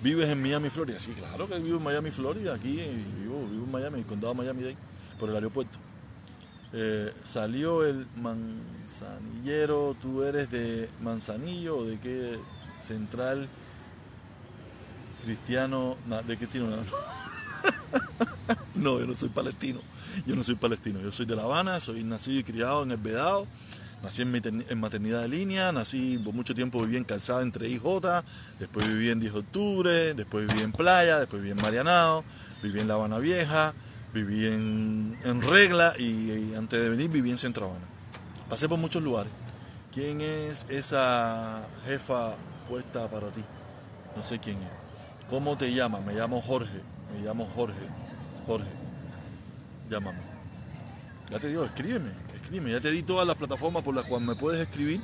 [0.04, 1.00] ¿Vives en Miami, Florida?
[1.00, 2.76] Sí, claro que vivo en Miami, Florida, aquí
[3.20, 4.78] vivo, vivo en Miami, condado Miami-Dade,
[5.18, 5.80] por el aeropuerto.
[6.76, 12.40] Eh, salió el manzanillero, tú eres de Manzanillo o de qué
[12.80, 13.48] central
[15.24, 16.70] cristiano, ¿de qué tiene
[18.76, 19.82] no, yo no soy palestino,
[20.26, 22.98] yo no soy palestino, yo soy de La Habana, soy nacido y criado en el
[22.98, 23.46] Vedado,
[24.02, 27.84] nací en, maternidad de línea, nací por mucho tiempo viví en Calzada entre IJ,
[28.60, 32.24] después viví en 10 de octubre, después viví en Playa, después viví en Marianao,
[32.64, 33.74] viví en La Habana Vieja,
[34.14, 37.86] viví en, Regla y, antes de venir viví en Centro Habana.
[38.48, 39.32] Pasé por muchos lugares.
[39.92, 42.36] ¿Quién es esa jefa
[42.70, 43.42] puesta para ti?
[44.16, 44.70] No sé quién es.
[45.30, 46.04] ¿Cómo te llamas?
[46.06, 46.82] Me llamo Jorge.
[47.12, 47.88] Me llamo Jorge.
[48.46, 48.70] Jorge.
[49.90, 50.20] Llámame.
[51.32, 52.72] Ya te digo, escríbeme, escríbeme.
[52.72, 55.02] Ya te di todas las plataformas por las cuales me puedes escribir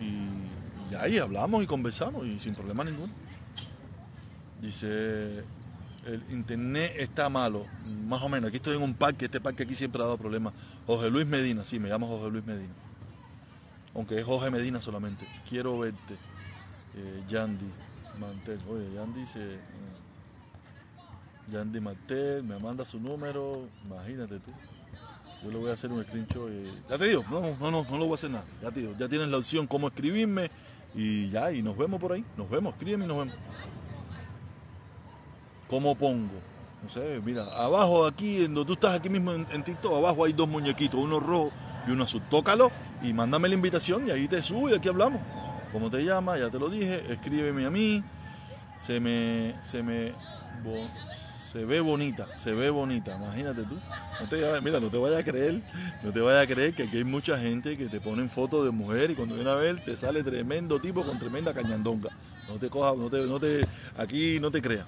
[0.00, 3.12] y, y ahí hablamos y conversamos y sin problema ninguno.
[4.60, 5.44] Dice
[6.06, 7.66] el internet está malo,
[8.06, 8.48] más o menos.
[8.48, 10.54] Aquí estoy en un parque, este parque aquí siempre ha dado problemas.
[10.86, 12.72] José Luis Medina, sí, me llamo José Luis Medina.
[13.94, 15.26] Aunque es José Medina solamente.
[15.48, 16.14] Quiero verte.
[16.96, 17.70] Eh, Yandy
[18.18, 18.60] Mantel.
[18.68, 19.54] Oye, Yandy se.
[19.54, 19.60] Eh,
[21.52, 24.52] Yandy Mantel, me manda su número, imagínate tú.
[25.42, 26.50] Yo le voy a hacer un screenshot.
[26.88, 28.44] ya te digo, no, no, no, no lo voy a hacer nada.
[28.62, 30.50] Ya te digo, ya tienes la opción cómo escribirme
[30.94, 32.24] y ya, y nos vemos por ahí.
[32.36, 33.34] Nos vemos, escríbeme y nos vemos.
[35.70, 36.34] ¿Cómo pongo?
[36.82, 40.48] No sé, mira, abajo aquí, donde tú estás aquí mismo en, TikTok, abajo hay dos
[40.48, 41.52] muñequitos, uno rojo
[41.86, 42.22] y uno azul.
[42.28, 45.20] Tócalo y mándame la invitación y ahí te subo y aquí hablamos.
[45.72, 46.40] ¿Cómo te llamas?
[46.40, 48.02] Ya te lo dije, escríbeme a mí.
[48.78, 50.12] Se me, se me,
[51.52, 53.78] se ve bonita, se ve bonita, imagínate tú.
[54.20, 55.62] No te, mira, no te vayas a creer,
[56.02, 58.72] no te vayas a creer que aquí hay mucha gente que te ponen fotos de
[58.72, 62.10] mujer y cuando viene a ver te sale tremendo tipo con tremenda cañandonga.
[62.48, 63.60] No te cojas, no te, no te,
[63.96, 64.86] aquí no te creas.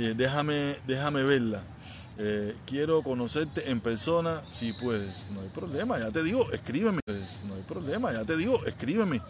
[0.00, 1.60] Eh, déjame, déjame verla.
[2.16, 5.28] Eh, quiero conocerte en persona si puedes.
[5.30, 7.00] No hay problema, ya te digo, escríbeme.
[7.46, 9.20] No hay problema, ya te digo, escríbeme.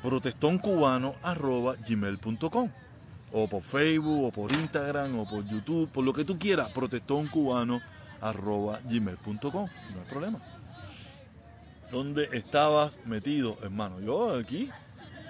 [0.00, 2.70] protestoncubano.gmail.com
[3.32, 9.42] o por Facebook, o por Instagram, o por YouTube, por lo que tú quieras, protestoncubano.gmail.com.
[9.42, 10.38] No hay problema.
[11.90, 13.98] ¿Dónde estabas metido, hermano?
[13.98, 14.70] Yo aquí,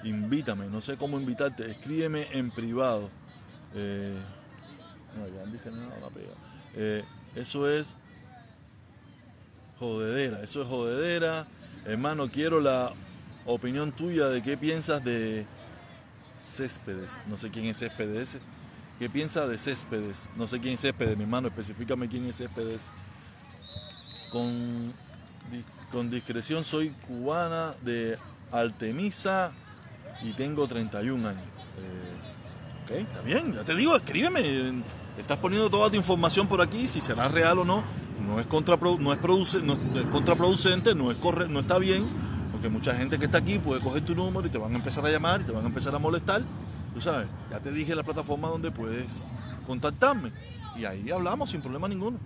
[0.04, 3.08] invítame, no sé cómo invitarte, escríbeme en privado
[3.74, 4.18] eh,
[5.16, 6.34] no, ya dice nada, pega.
[6.74, 7.04] Eh,
[7.34, 7.96] eso es
[9.78, 11.46] jodedera, eso es jodedera.
[11.84, 12.92] Hermano, quiero la
[13.46, 15.46] opinión tuya de qué piensas de
[16.50, 18.38] Céspedes, no sé quién es Céspedes.
[18.98, 20.28] ¿Qué piensa de Céspedes?
[20.36, 22.92] No sé quién es Céspedes, mi hermano, específicame quién es Céspedes.
[24.32, 24.92] Con,
[25.92, 28.18] con discreción soy cubana de
[28.50, 29.52] Artemisa
[30.22, 31.42] y tengo 31 años.
[31.78, 32.07] Eh,
[32.88, 34.82] ok, está bien, ya te digo, escríbeme.
[35.18, 37.82] Estás poniendo toda tu información por aquí, si será real o no.
[38.22, 42.06] No es, contraprodu no es, produce no es contraproducente, no, es corre no está bien,
[42.50, 45.04] porque mucha gente que está aquí puede coger tu número y te van a empezar
[45.06, 46.42] a llamar y te van a empezar a molestar.
[46.94, 49.22] Tú sabes, ya te dije la plataforma donde puedes
[49.66, 50.32] contactarme.
[50.76, 52.18] Y ahí hablamos sin problema ninguno.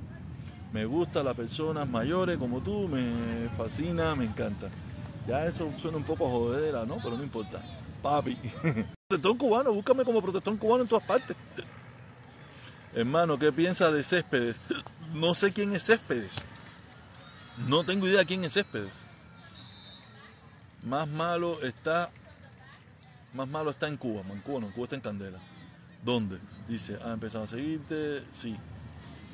[0.73, 4.69] Me gusta las personas mayores como tú, me fascina, me encanta.
[5.27, 6.97] Ya eso suena un poco jodera, ¿no?
[7.03, 7.61] Pero no importa.
[8.03, 8.37] Papi.
[9.09, 11.37] protestón cubano, búscame como protestón cubano en todas partes.
[12.95, 14.57] Hermano, ¿qué piensas de Céspedes?
[15.13, 16.43] No sé quién es Céspedes.
[17.69, 19.05] No tengo idea quién es Céspedes.
[20.83, 22.11] Más malo está.
[23.35, 24.23] Más malo está en Cuba.
[24.31, 25.39] En Cuba no, en Cuba está en Candela.
[26.03, 26.39] ¿Dónde?
[26.67, 28.25] Dice, ha empezado a seguirte.
[28.33, 28.57] Sí.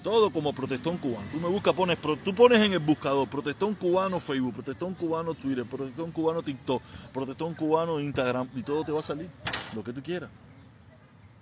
[0.03, 1.27] Todo como protestón cubano.
[1.33, 5.65] Tú me buscas, pones, tú pones en el buscador protestón cubano Facebook, protestón cubano Twitter,
[5.65, 6.83] protestón cubano TikTok,
[7.13, 9.29] protestón cubano Instagram y todo te va a salir.
[9.75, 10.31] Lo que tú quieras.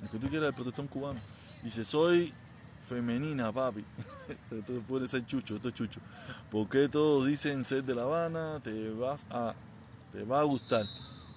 [0.03, 1.21] Lo que tú quieras del protestón cubano.
[1.63, 2.33] Dice, soy
[2.89, 3.85] femenina, papi.
[4.51, 6.01] esto puede ser chucho, esto es chucho.
[6.51, 8.61] ¿Por qué todos dicen ser de La Habana?
[8.63, 9.55] Te vas a,
[10.13, 10.87] te va a gustar.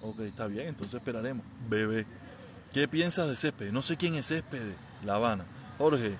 [0.02, 1.44] Ok, está bien, entonces esperaremos.
[1.68, 2.06] Bebé.
[2.72, 3.72] ¿Qué piensas de Céspedes?
[3.72, 5.44] No sé quién es Céspedes, La Habana.
[5.76, 6.16] Jorge,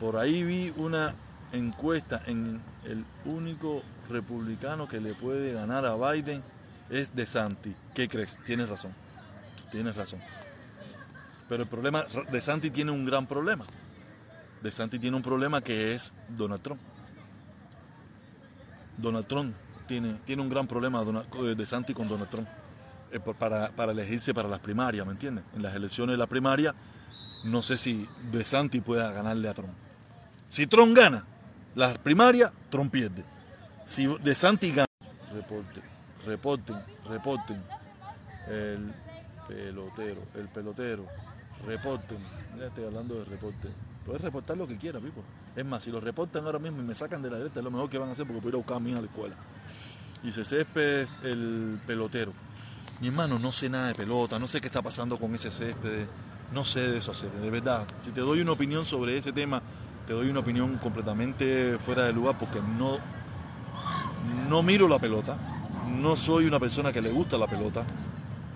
[0.00, 1.14] por ahí vi una
[1.52, 6.42] encuesta en el único republicano que le puede ganar a Biden
[6.88, 7.76] es de Santi.
[7.94, 8.38] ¿Qué crees?
[8.44, 8.92] Tienes razón.
[9.70, 10.20] Tienes razón.
[11.48, 13.64] Pero el problema, de Santi tiene un gran problema.
[14.62, 16.80] De Santi tiene un problema que es Donald Trump.
[18.96, 19.54] Donald Trump
[19.86, 22.48] tiene, tiene un gran problema de Santi con Donald Trump
[23.12, 25.44] eh, para, para elegirse para las primarias, ¿me entiendes?
[25.54, 26.74] En las elecciones de la primaria,
[27.44, 29.72] no sé si De Santi pueda ganarle a Trump.
[30.50, 31.24] Si Trump gana
[31.76, 33.24] las primarias, Trump pierde.
[33.84, 34.86] Si De Santi gana,
[35.32, 35.82] reporten,
[36.26, 36.76] reporten,
[37.08, 37.62] reporten.
[38.48, 38.92] El
[39.46, 41.06] pelotero, el pelotero,
[41.64, 42.18] reporten.
[42.54, 43.68] Mira, estoy hablando de reporte.
[44.04, 45.22] Puedes reportar lo que quieras, Pipo.
[45.54, 47.70] Es más, si lo reportan ahora mismo y me sacan de la derecha, es lo
[47.70, 49.36] mejor que van a hacer porque puedo ir a buscar a hija a la escuela.
[50.22, 52.32] Dice Céspedes, el pelotero.
[53.00, 56.06] Mi hermano, no sé nada de pelota, no sé qué está pasando con ese césped,
[56.52, 57.86] no sé de eso hacer, de verdad.
[58.04, 59.62] Si te doy una opinión sobre ese tema,
[60.10, 62.98] te doy una opinión completamente fuera de lugar porque no,
[64.48, 65.38] no miro la pelota,
[66.00, 67.86] no soy una persona que le gusta la pelota,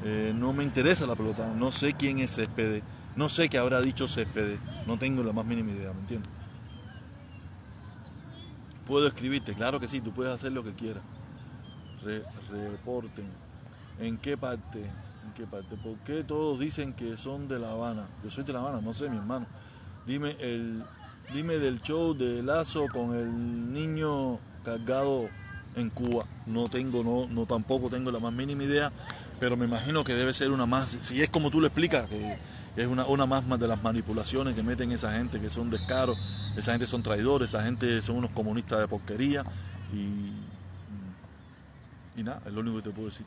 [0.03, 2.83] eh, no me interesa la pelota, no sé quién es Céspedes,
[3.15, 6.29] no sé qué habrá dicho Céspedes, no tengo la más mínima idea, ¿me entiendes?
[8.85, 11.05] Puedo escribirte, claro que sí, tú puedes hacer lo que quieras.
[12.51, 13.27] reporten.
[14.01, 14.81] ¿En qué parte?
[14.81, 15.77] ¿En qué parte?
[15.77, 18.09] ¿Por qué todos dicen que son de La Habana?
[18.25, 19.47] Yo soy de La Habana, no sé, mi hermano.
[20.05, 20.85] Dime el
[21.33, 25.29] Dime del show de Lazo con el niño cargado
[25.75, 26.27] en Cuba.
[26.47, 28.93] No tengo, no, no tampoco tengo la más mínima idea,
[29.41, 32.39] pero me imagino que debe ser una más, si es como tú lo explicas, que
[32.77, 36.17] es una, una más, de las manipulaciones que meten esa gente, que son descaros,
[36.57, 39.45] esa gente son traidores, esa gente son unos comunistas de porquería
[39.93, 40.33] y,
[42.17, 43.27] y nada, es lo único que te puedo decir.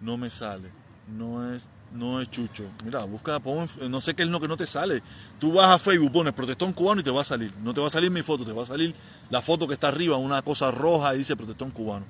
[0.00, 0.70] No me sale,
[1.08, 2.64] no es no es chucho.
[2.84, 5.02] Mira, busca, pon, no sé qué es lo que no te sale.
[5.38, 7.52] Tú vas a Facebook, pones protestón cubano y te va a salir.
[7.62, 8.94] No te va a salir mi foto, te va a salir
[9.30, 12.04] la foto que está arriba, una cosa roja y dice protestón cubano.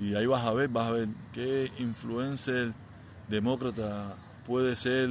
[0.00, 2.74] Y ahí vas a ver, vas a ver qué influencer
[3.28, 4.14] demócrata
[4.46, 5.08] puede ser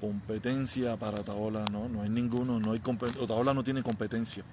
[0.00, 1.64] competencia para Otaola.
[1.70, 2.82] No, no hay ninguno, no hay
[3.20, 4.44] Otaola no tiene competencia.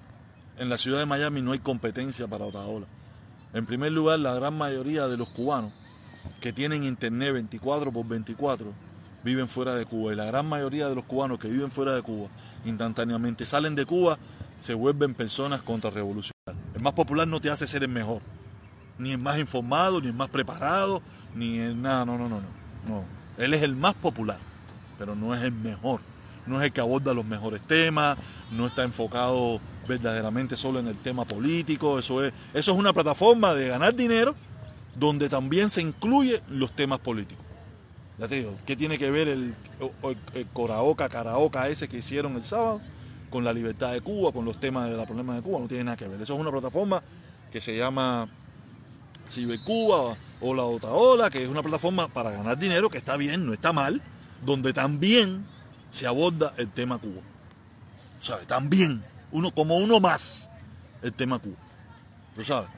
[0.57, 2.85] En la ciudad de Miami no hay competencia para Otaola.
[3.53, 5.71] En primer lugar, la gran mayoría de los cubanos
[6.39, 8.73] que tienen internet 24 por 24
[9.23, 12.01] viven fuera de Cuba y la gran mayoría de los cubanos que viven fuera de
[12.01, 12.29] Cuba
[12.65, 14.17] instantáneamente salen de Cuba
[14.59, 16.33] se vuelven personas contrarrevolucionarias.
[16.73, 18.21] El más popular no te hace ser el mejor,
[18.97, 21.01] ni el más informado, ni el más preparado,
[21.35, 22.47] ni el nada, no, no, no, no.
[22.87, 23.03] no.
[23.37, 24.37] Él es el más popular,
[24.97, 25.99] pero no es el mejor.
[26.45, 28.17] No es el que aborda los mejores temas,
[28.51, 33.53] no está enfocado verdaderamente solo en el tema político, eso es, eso es una plataforma
[33.53, 34.35] de ganar dinero
[34.95, 37.45] donde también se incluyen los temas políticos.
[38.17, 39.55] Ya te digo, ¿qué tiene que ver el,
[40.53, 42.79] Coraoca, Caraoca ese que hicieron el sábado
[43.29, 45.59] con la libertad de Cuba, con los temas de la problema de Cuba?
[45.59, 46.21] No tiene nada que ver.
[46.21, 47.01] Eso es una plataforma
[47.51, 48.29] que se llama
[49.65, 53.53] Cuba o la Otaola, que es una plataforma para ganar dinero, que está bien, no
[53.53, 54.01] está mal,
[54.45, 55.45] donde también
[55.89, 57.21] se aborda el tema Cuba.
[58.19, 58.47] ¿Sabes?
[58.47, 60.49] También, uno, como uno más,
[61.01, 61.57] el tema Cuba.
[62.35, 62.69] ¿Tú sabes?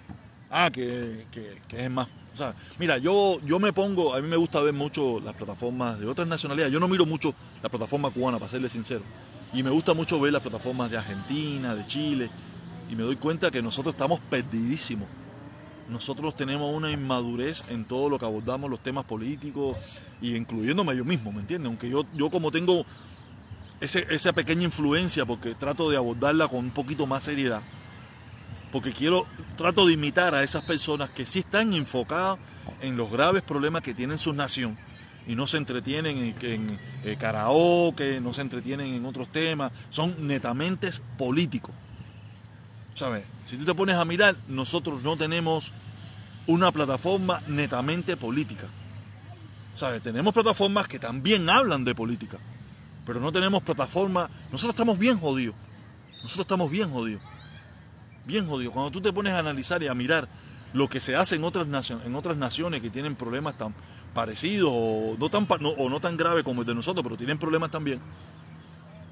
[0.58, 1.26] Ah, que,
[1.70, 5.20] es más, O sea, mira, yo, yo me pongo, a mí me gusta ver mucho
[5.20, 6.72] las plataformas de otras nacionalidades.
[6.72, 9.02] Yo no miro mucho la plataforma cubana, para serle sincero.
[9.52, 12.30] Y me gusta mucho ver las plataformas de Argentina, de Chile.
[12.90, 15.10] Y me doy cuenta que nosotros estamos perdidísimos.
[15.90, 19.76] Nosotros tenemos una inmadurez en todo lo que abordamos los temas políticos
[20.22, 21.68] y incluyéndome yo mismo, ¿me entiendes?
[21.68, 22.86] Aunque yo, yo como tengo
[23.82, 27.62] esa pequeña influencia porque trato de abordarla con un poquito más seriedad.
[28.76, 32.38] Porque quiero, trato de imitar a esas personas que sí están enfocadas
[32.82, 34.78] en los graves problemas que tiene su nación
[35.26, 40.28] y no se entretienen en, en, eh, karaoke, no se entretienen en otros temas, son
[40.28, 41.74] netamente políticos.
[42.96, 43.24] ¿Sabes?
[43.46, 45.72] Si tú te pones a mirar, nosotros no tenemos
[46.46, 48.68] una plataforma netamente política.
[49.76, 50.02] ¿Sabes?
[50.02, 52.40] Tenemos plataformas que también hablan de política,
[53.06, 54.30] pero no tenemos plataforma.
[54.52, 55.56] Nosotros estamos bien jodidos.
[56.24, 57.22] Nosotros estamos bien jodidos.
[58.26, 58.74] Bien jodidos.
[58.74, 60.28] Cuando tú te pones a analizar y a mirar
[60.74, 63.74] lo que se hace en otras, naciones, en otras naciones que tienen problemas tan
[64.14, 67.72] parecidos o no tan, o no tan graves como el de nosotros, pero tienen problemas
[67.72, 68.00] también.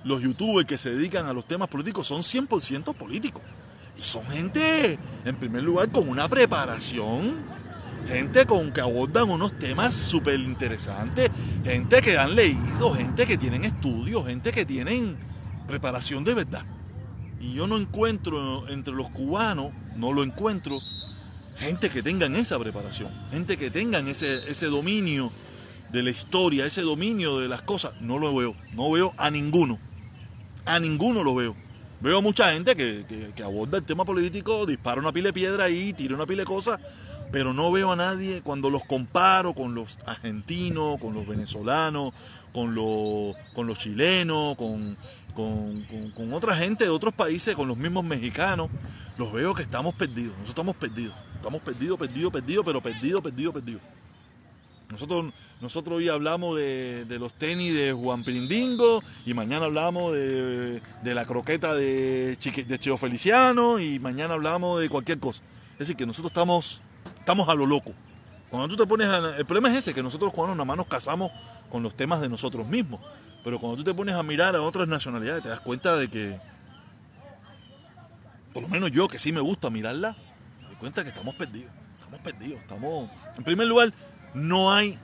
[0.04, 3.42] Los youtubers que se dedican a los temas políticos son 100% políticos.
[3.98, 7.36] Y son gente, en primer lugar, con una preparación,
[8.08, 11.30] gente con que abordan unos temas súper interesantes,
[11.64, 15.16] gente que han leído, gente que tienen estudios, gente que tienen
[15.68, 16.66] preparación de verdad.
[17.44, 20.80] Y yo no encuentro entre los cubanos, no lo encuentro,
[21.58, 25.30] gente que tengan esa preparación, gente que tengan ese, ese dominio
[25.92, 29.78] de la historia, ese dominio de las cosas, no lo veo, no veo a ninguno,
[30.66, 31.54] a ninguno lo veo.
[32.00, 36.16] Veo mucha gente que, aborda el tema político, dispara una pila de piedra ahí, tira
[36.16, 36.80] una pila de cosas,
[37.32, 42.14] pero no veo a nadie cuando los comparo con los argentinos, con los venezolanos,
[42.54, 44.98] con los, con los chilenos, con,
[45.34, 48.70] con, otra gente de otros países, con los mismos mexicanos,
[49.18, 50.32] los veo que estamos perdidos.
[50.32, 51.16] Nosotros estamos perdidos.
[51.36, 53.82] Estamos perdidos, perdidos, perdidos, pero perdidos, perdidos, perdidos.
[54.92, 61.26] Nosotros, nosotros hoy hablamos de, los tenis de Juan Pirindingo y mañana hablamos de, la
[61.26, 62.38] croqueta de,
[62.80, 65.42] Chio Feliciano y mañana hablamos de cualquier cosa.
[65.74, 66.82] Es decir, que nosotros estamos,
[67.20, 67.92] estamos a lo loco.
[68.52, 69.08] Cuando tú te pones
[69.38, 71.32] el problema es ese, que nosotros cuando nada más nos casamos
[71.72, 73.02] con los temas de nosotros mismos.
[73.44, 76.40] Pero cuando tú te pones a mirar a otras nacionalidades, te das cuenta de que,
[78.54, 80.16] por lo menos yo que sí me gusta mirarla,
[80.62, 81.72] me doy cuenta que estamos perdidos.
[81.98, 82.62] Estamos perdidos.
[82.62, 83.94] Estamos, en primer lugar,
[84.34, 84.98] no hay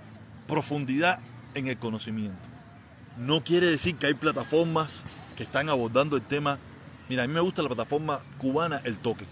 [0.48, 1.20] profundidad
[1.54, 2.40] en el conocimiento.
[3.18, 5.04] No quiere decir que hay plataformas
[5.36, 6.60] que están abordando el tema.
[7.10, 9.26] Mira, a mí me gusta la plataforma cubana El Toque.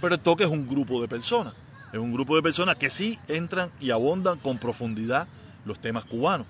[0.00, 1.54] Pero el Toque es un grupo de personas.
[1.92, 5.26] Es un grupo de personas que sí entran y abondan con profundidad
[5.64, 6.46] los temas cubanos.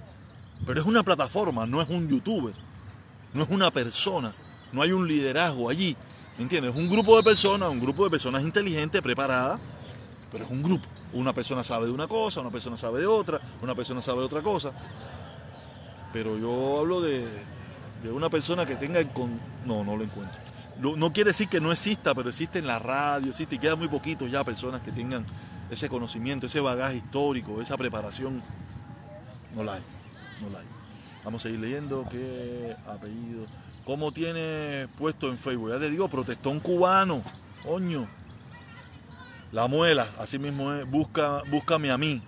[0.66, 2.54] Pero es una plataforma, no es un youtuber.
[3.32, 4.32] No es una persona.
[4.72, 5.96] No hay un liderazgo allí.
[6.36, 6.72] ¿Me entiendes?
[6.72, 9.60] Es un grupo de personas, un grupo de personas inteligentes, preparadas,
[10.30, 10.86] pero es un grupo.
[11.12, 14.24] Una persona sabe de una cosa, una persona sabe de otra, una persona sabe de
[14.26, 14.72] otra cosa.
[16.12, 17.28] Pero yo hablo de,
[18.10, 19.04] una persona que tenga...
[19.12, 19.40] Con...
[19.66, 20.38] No, no lo encuentro.
[20.80, 23.88] No, quiere decir que no exista, pero existe en la radio, existe y quedan muy
[23.88, 25.26] poquitos ya personas que tengan
[25.70, 28.42] ese conocimiento, ese bagaje histórico, esa preparación.
[29.54, 29.82] No la hay,
[31.24, 32.06] Vamos a seguir leyendo.
[32.10, 33.44] ¿Qué apellido?
[33.84, 35.70] ¿Cómo tiene puesto en Facebook?
[35.70, 37.22] Ya te digo, protestón cubano.
[37.62, 38.08] Coño.
[39.52, 42.22] La muela, así mismo es, busca, búscame a mí.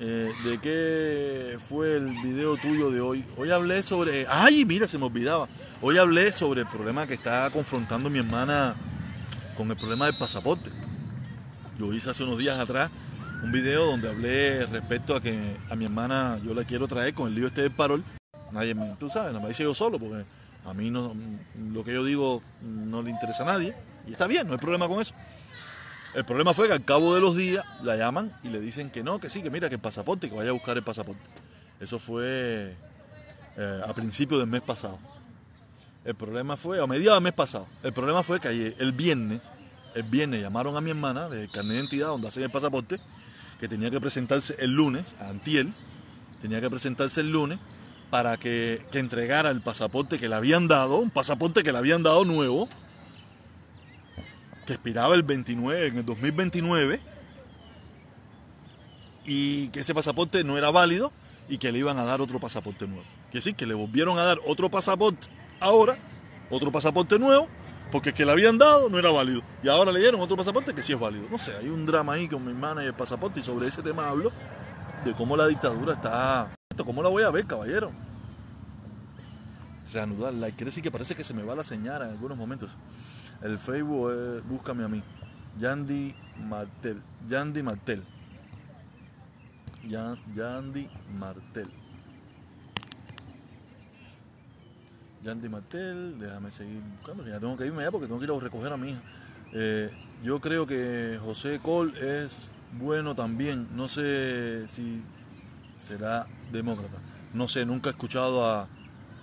[0.00, 3.24] Eh, ¿De qué fue el video tuyo de hoy?
[3.36, 4.26] Hoy hablé sobre.
[4.28, 5.48] ¡Ay, mira, se me olvidaba!
[5.80, 8.76] Hoy hablé sobre el problema que está confrontando mi hermana
[9.56, 10.70] con el problema del pasaporte.
[11.78, 12.90] Yo hice hace unos días atrás
[13.42, 17.28] un video donde hablé respecto a que a mi hermana yo la quiero traer con
[17.28, 18.04] el lío este del parol.
[18.52, 20.24] Nadie me, tú sabes, no me dice yo solo porque
[20.64, 21.14] a mí no,
[21.72, 23.74] lo que yo digo no le interesa a nadie.
[24.06, 25.14] Y está bien, no hay problema con eso.
[26.14, 29.02] El problema fue que al cabo de los días la llaman y le dicen que
[29.04, 31.22] no, que sí, que mira, que el pasaporte, que vaya a buscar el pasaporte.
[31.80, 32.74] Eso fue
[33.56, 34.98] eh, a principios del mes pasado.
[36.04, 39.52] El problema fue, a mediados del mes pasado, el problema fue que ayer, el viernes,
[39.94, 42.98] el viernes llamaron a mi hermana de carnet de identidad donde hacen el pasaporte,
[43.58, 45.72] que tenía que presentarse el lunes, Antiel,
[46.40, 47.58] tenía que presentarse el lunes
[48.10, 52.02] para que, que entregara el pasaporte que le habían dado, un pasaporte que le habían
[52.02, 52.68] dado nuevo,
[54.66, 57.00] que expiraba el 29, en el 2029,
[59.24, 61.12] y que ese pasaporte no era válido
[61.48, 63.04] y que le iban a dar otro pasaporte nuevo.
[63.30, 65.28] Que sí, que le volvieron a dar otro pasaporte
[65.60, 65.98] ahora,
[66.50, 67.48] otro pasaporte nuevo,
[67.90, 69.42] porque que le habían dado no era válido.
[69.62, 71.26] Y ahora le dieron otro pasaporte que sí es válido.
[71.30, 73.82] No sé, hay un drama ahí con mi hermana y el pasaporte y sobre ese
[73.82, 74.30] tema hablo
[75.04, 76.54] de cómo la dictadura está...
[76.84, 77.90] ¿Cómo la voy a ver, caballero?
[79.92, 80.56] Reanudar like.
[80.56, 82.70] Quiere decir que parece que se me va la señal en algunos momentos.
[83.42, 85.02] El Facebook es, búscame a mí.
[85.58, 87.02] Yandy Martel.
[87.28, 88.04] Yandy Martel.
[89.88, 91.77] Yandy Martel.
[95.24, 98.32] Yandy Martel, déjame seguir buscando, que ya tengo que irme allá porque tengo que ir
[98.32, 99.00] a recoger a mi hija.
[99.52, 99.90] Eh,
[100.22, 103.68] yo creo que José Col es bueno también.
[103.74, 105.02] No sé si
[105.78, 106.98] será demócrata.
[107.34, 108.68] No sé, nunca he escuchado a,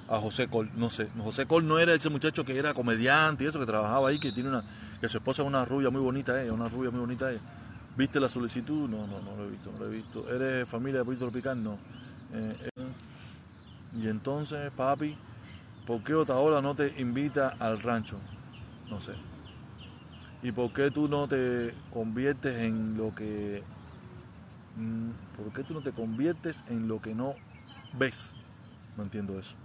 [0.07, 1.07] a José Col, no sé.
[1.17, 4.31] José Col no era ese muchacho que era comediante y eso, que trabajaba ahí, que
[4.31, 4.63] tiene una,
[5.01, 7.41] que su esposa es una rubia muy bonita ella, una rubia muy bonita ella.
[7.97, 8.89] ¿Viste la solicitud?
[8.89, 10.29] No, no, no lo he visto, no lo he visto.
[10.29, 11.63] ¿Eres familia de Puerto Tropical?
[11.63, 11.79] No.
[12.33, 12.83] Eh, eh,
[14.01, 15.17] y entonces, papi,
[15.85, 18.17] ¿por qué Otaola no te invita al rancho?
[18.89, 19.13] No sé.
[20.43, 23.63] ¿Y por qué tú no te conviertes en lo que...
[24.75, 27.35] Mm, ¿Por qué tú no te conviertes en lo que no
[27.97, 28.35] ves?
[28.97, 29.55] No entiendo eso.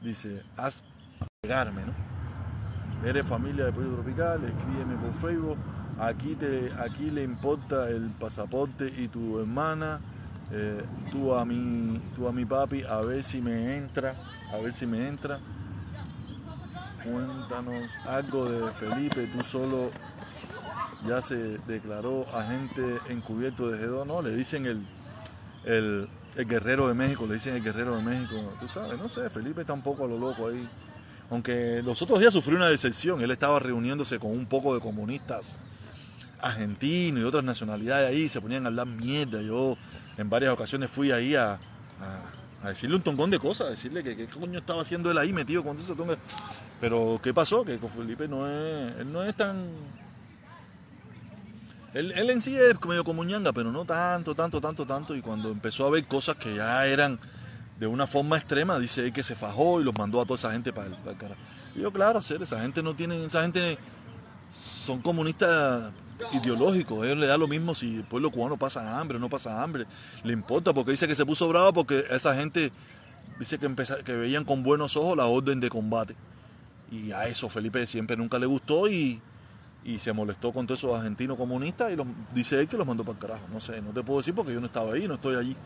[0.00, 0.84] Dice, haz
[1.40, 1.92] pegarme, ¿no?
[3.04, 5.58] Eres familia de Puerto Tropical, escríbeme por Facebook.
[5.98, 10.00] Aquí, te, aquí le importa el pasaporte y tu hermana.
[10.52, 10.82] Eh,
[11.12, 14.16] tú, a mi, tú a mi papi, a ver si me entra,
[14.52, 15.38] a ver si me entra.
[17.04, 19.90] Cuéntanos algo de Felipe, tú solo
[21.06, 24.86] ya se declaró agente encubierto de G2, no, le dicen el,
[25.64, 26.08] el,
[26.46, 29.72] guerrero de México, le dicen el guerrero de México, tú sabes, no sé, Felipe está
[29.72, 30.68] un poco a lo loco ahí.
[31.30, 35.60] Aunque los otros días sufrió una decepción, él estaba reuniéndose con un poco de comunistas
[36.42, 39.40] argentinos y otras nacionalidades ahí, se ponían a hablar mierda.
[39.40, 39.76] Yo
[40.16, 41.58] en varias ocasiones fui ahí a
[42.62, 45.32] a decirle un tongón de cosas, a decirle que qué coño estaba haciendo él ahí
[45.32, 45.96] metido con eso.
[46.80, 47.64] Pero ¿qué pasó?
[47.64, 49.68] Que Felipe no es, él no es tan...
[51.94, 55.16] Él, él en sí es medio como ñanga, pero no tanto, tanto, tanto, tanto.
[55.16, 57.18] Y cuando empezó a ver cosas que ya eran
[57.78, 60.52] de una forma extrema, dice él que se fajó y los mandó a toda esa
[60.52, 61.36] gente para el, para cara.
[61.74, 63.78] Y yo, claro, hacer, esa gente no tiene, esa gente
[64.50, 65.92] son comunistas
[66.32, 67.02] ideológicos.
[67.02, 69.62] A ellos le da lo mismo si el pueblo cubano pasa hambre o no pasa
[69.62, 69.86] hambre.
[70.24, 72.72] Le importa porque dice que se puso bravo porque esa gente
[73.38, 73.74] dice que,
[74.04, 76.14] que veían con buenos ojos la orden de combate.
[76.90, 79.22] Y a eso Felipe siempre nunca le gustó y,
[79.98, 81.96] se molestó con todos esos argentinos comunistas y
[82.34, 83.46] dice él que los mandó para el carajo.
[83.52, 85.56] No sé, no te puedo decir porque yo no estaba ahí, no estoy allí.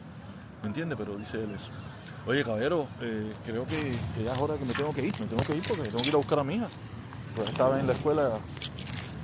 [0.63, 0.97] ¿Me entiendes?
[0.99, 1.73] Pero dice él eso.
[2.27, 3.77] Oye, caballero, eh, creo que,
[4.23, 5.13] ya es hora que me tengo que ir.
[5.21, 6.69] Me tengo que ir porque tengo que ir a buscar a mi hija.
[7.37, 8.31] Pues estaba en la escuela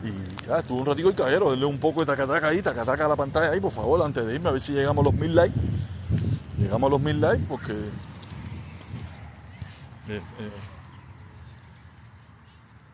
[0.02, 3.08] y ya estuvo un ratito el caballero, denle un poco de tacataca ahí, tacataca a
[3.08, 5.34] la pantalla ahí, por favor, antes de irme, a ver si llegamos a los mil
[5.34, 5.60] likes.
[6.58, 7.72] Llegamos a los mil likes porque.
[10.08, 10.50] Eh, eh,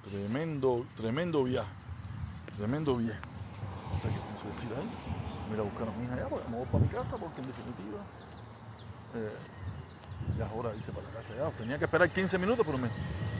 [0.04, 1.68] tremendo, tremendo viaje.
[2.56, 3.20] Tremendo viaje.
[3.94, 4.68] O sea, que decir
[5.58, 7.98] a buscar a mi hija allá, porque me voy para mi casa, porque en definitiva.
[9.14, 9.36] Eh,
[10.38, 11.50] ya es hora de irse para la casa ya.
[11.50, 12.88] Tenía que esperar 15 minutos, pero me,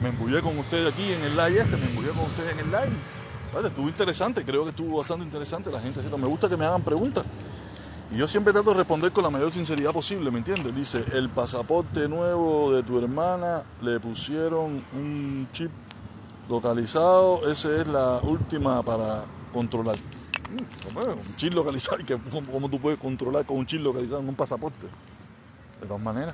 [0.01, 2.65] me embullé con ustedes aquí en el live este, me embullé con ustedes en el
[2.67, 2.97] live.
[3.53, 5.71] Vale, estuvo interesante, creo que estuvo bastante interesante.
[5.71, 7.23] La gente me gusta que me hagan preguntas.
[8.11, 10.73] Y yo siempre trato de responder con la mayor sinceridad posible, ¿me entiendes?
[10.73, 15.71] Dice, el pasaporte nuevo de tu hermana le pusieron un chip
[16.47, 19.97] localizado, esa es la última para controlar.
[19.97, 21.97] Mm, un chip localizado,
[22.51, 24.85] ¿cómo, tú puedes controlar con un chip localizado en un pasaporte?
[25.81, 26.33] De todas maneras.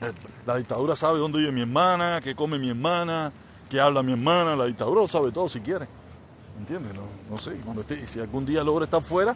[0.00, 0.12] Eh,
[0.46, 3.32] la dictadura sabe dónde vive mi hermana, qué come mi hermana,
[3.68, 5.88] que habla mi hermana, la dictadura lo sabe todo si quiere.
[6.58, 6.92] ¿Entiendes?
[7.30, 9.34] No, sé, cuando esté, si algún día logra estar fuera,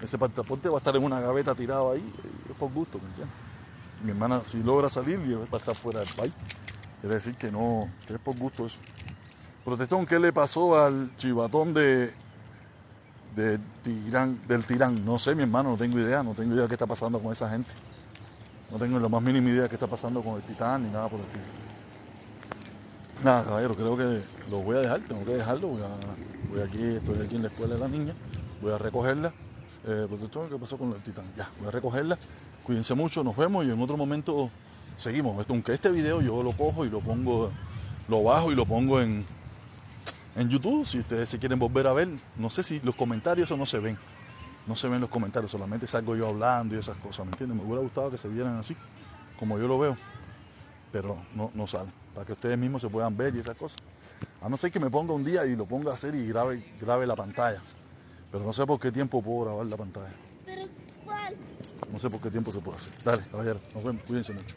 [0.00, 2.04] ese pasaporte va a estar en una gaveta tirado ahí,
[2.48, 3.36] es por gusto, ¿me entiendes?
[4.02, 6.32] Mi hermana, si logra salir, va a estar fuera del país.
[7.00, 8.78] Quiere decir que no, que es por gusto eso.
[9.64, 12.12] Protestón, ¿qué le pasó al chivatón de,
[13.34, 15.04] del tirán?
[15.04, 17.30] No sé, mi hermano, no tengo idea, no tengo idea de qué está pasando con
[17.30, 17.72] esa gente.
[18.72, 21.06] No tengo la más mínima idea de qué está pasando con el titán ni nada
[21.06, 21.44] por el estilo.
[23.22, 25.68] Nada, caballero, creo que lo voy a dejar, tengo que dejarlo.
[25.68, 28.14] Voy, aquí, estoy aquí en la escuela de la niña,
[28.62, 29.34] voy a recogerla.
[29.86, 31.26] Eh, ¿qué pasó con el titán?
[31.36, 32.18] Ya, voy a recogerla.
[32.64, 34.48] Cuídense mucho, nos vemos y en otro momento
[34.96, 35.44] seguimos.
[35.50, 37.50] Aunque este video yo lo cojo y lo pongo,
[38.08, 39.22] lo bajo y lo pongo en,
[40.34, 40.86] en YouTube.
[40.86, 43.80] Si ustedes se quieren volver a ver, no sé si los comentarios o no se
[43.80, 43.98] ven.
[44.66, 47.58] No se ven los comentarios, solamente salgo yo hablando y esas cosas, ¿me entienden?
[47.58, 48.76] Me hubiera gustado que se vieran así,
[49.38, 49.96] como yo lo veo,
[50.92, 53.78] pero no, no salen para que ustedes mismos se puedan ver y esas cosas.
[54.40, 56.62] A no ser que me ponga un día y lo ponga a hacer y grabe,
[56.80, 57.60] grabe la pantalla.
[58.30, 60.14] Pero no sé por qué tiempo puedo grabar la pantalla.
[60.44, 60.66] ¿Pero
[61.04, 61.36] cuál?
[61.90, 62.92] No sé por qué tiempo se puede hacer.
[63.04, 64.56] Dale, caballero, nos vemos, cuídense mucho.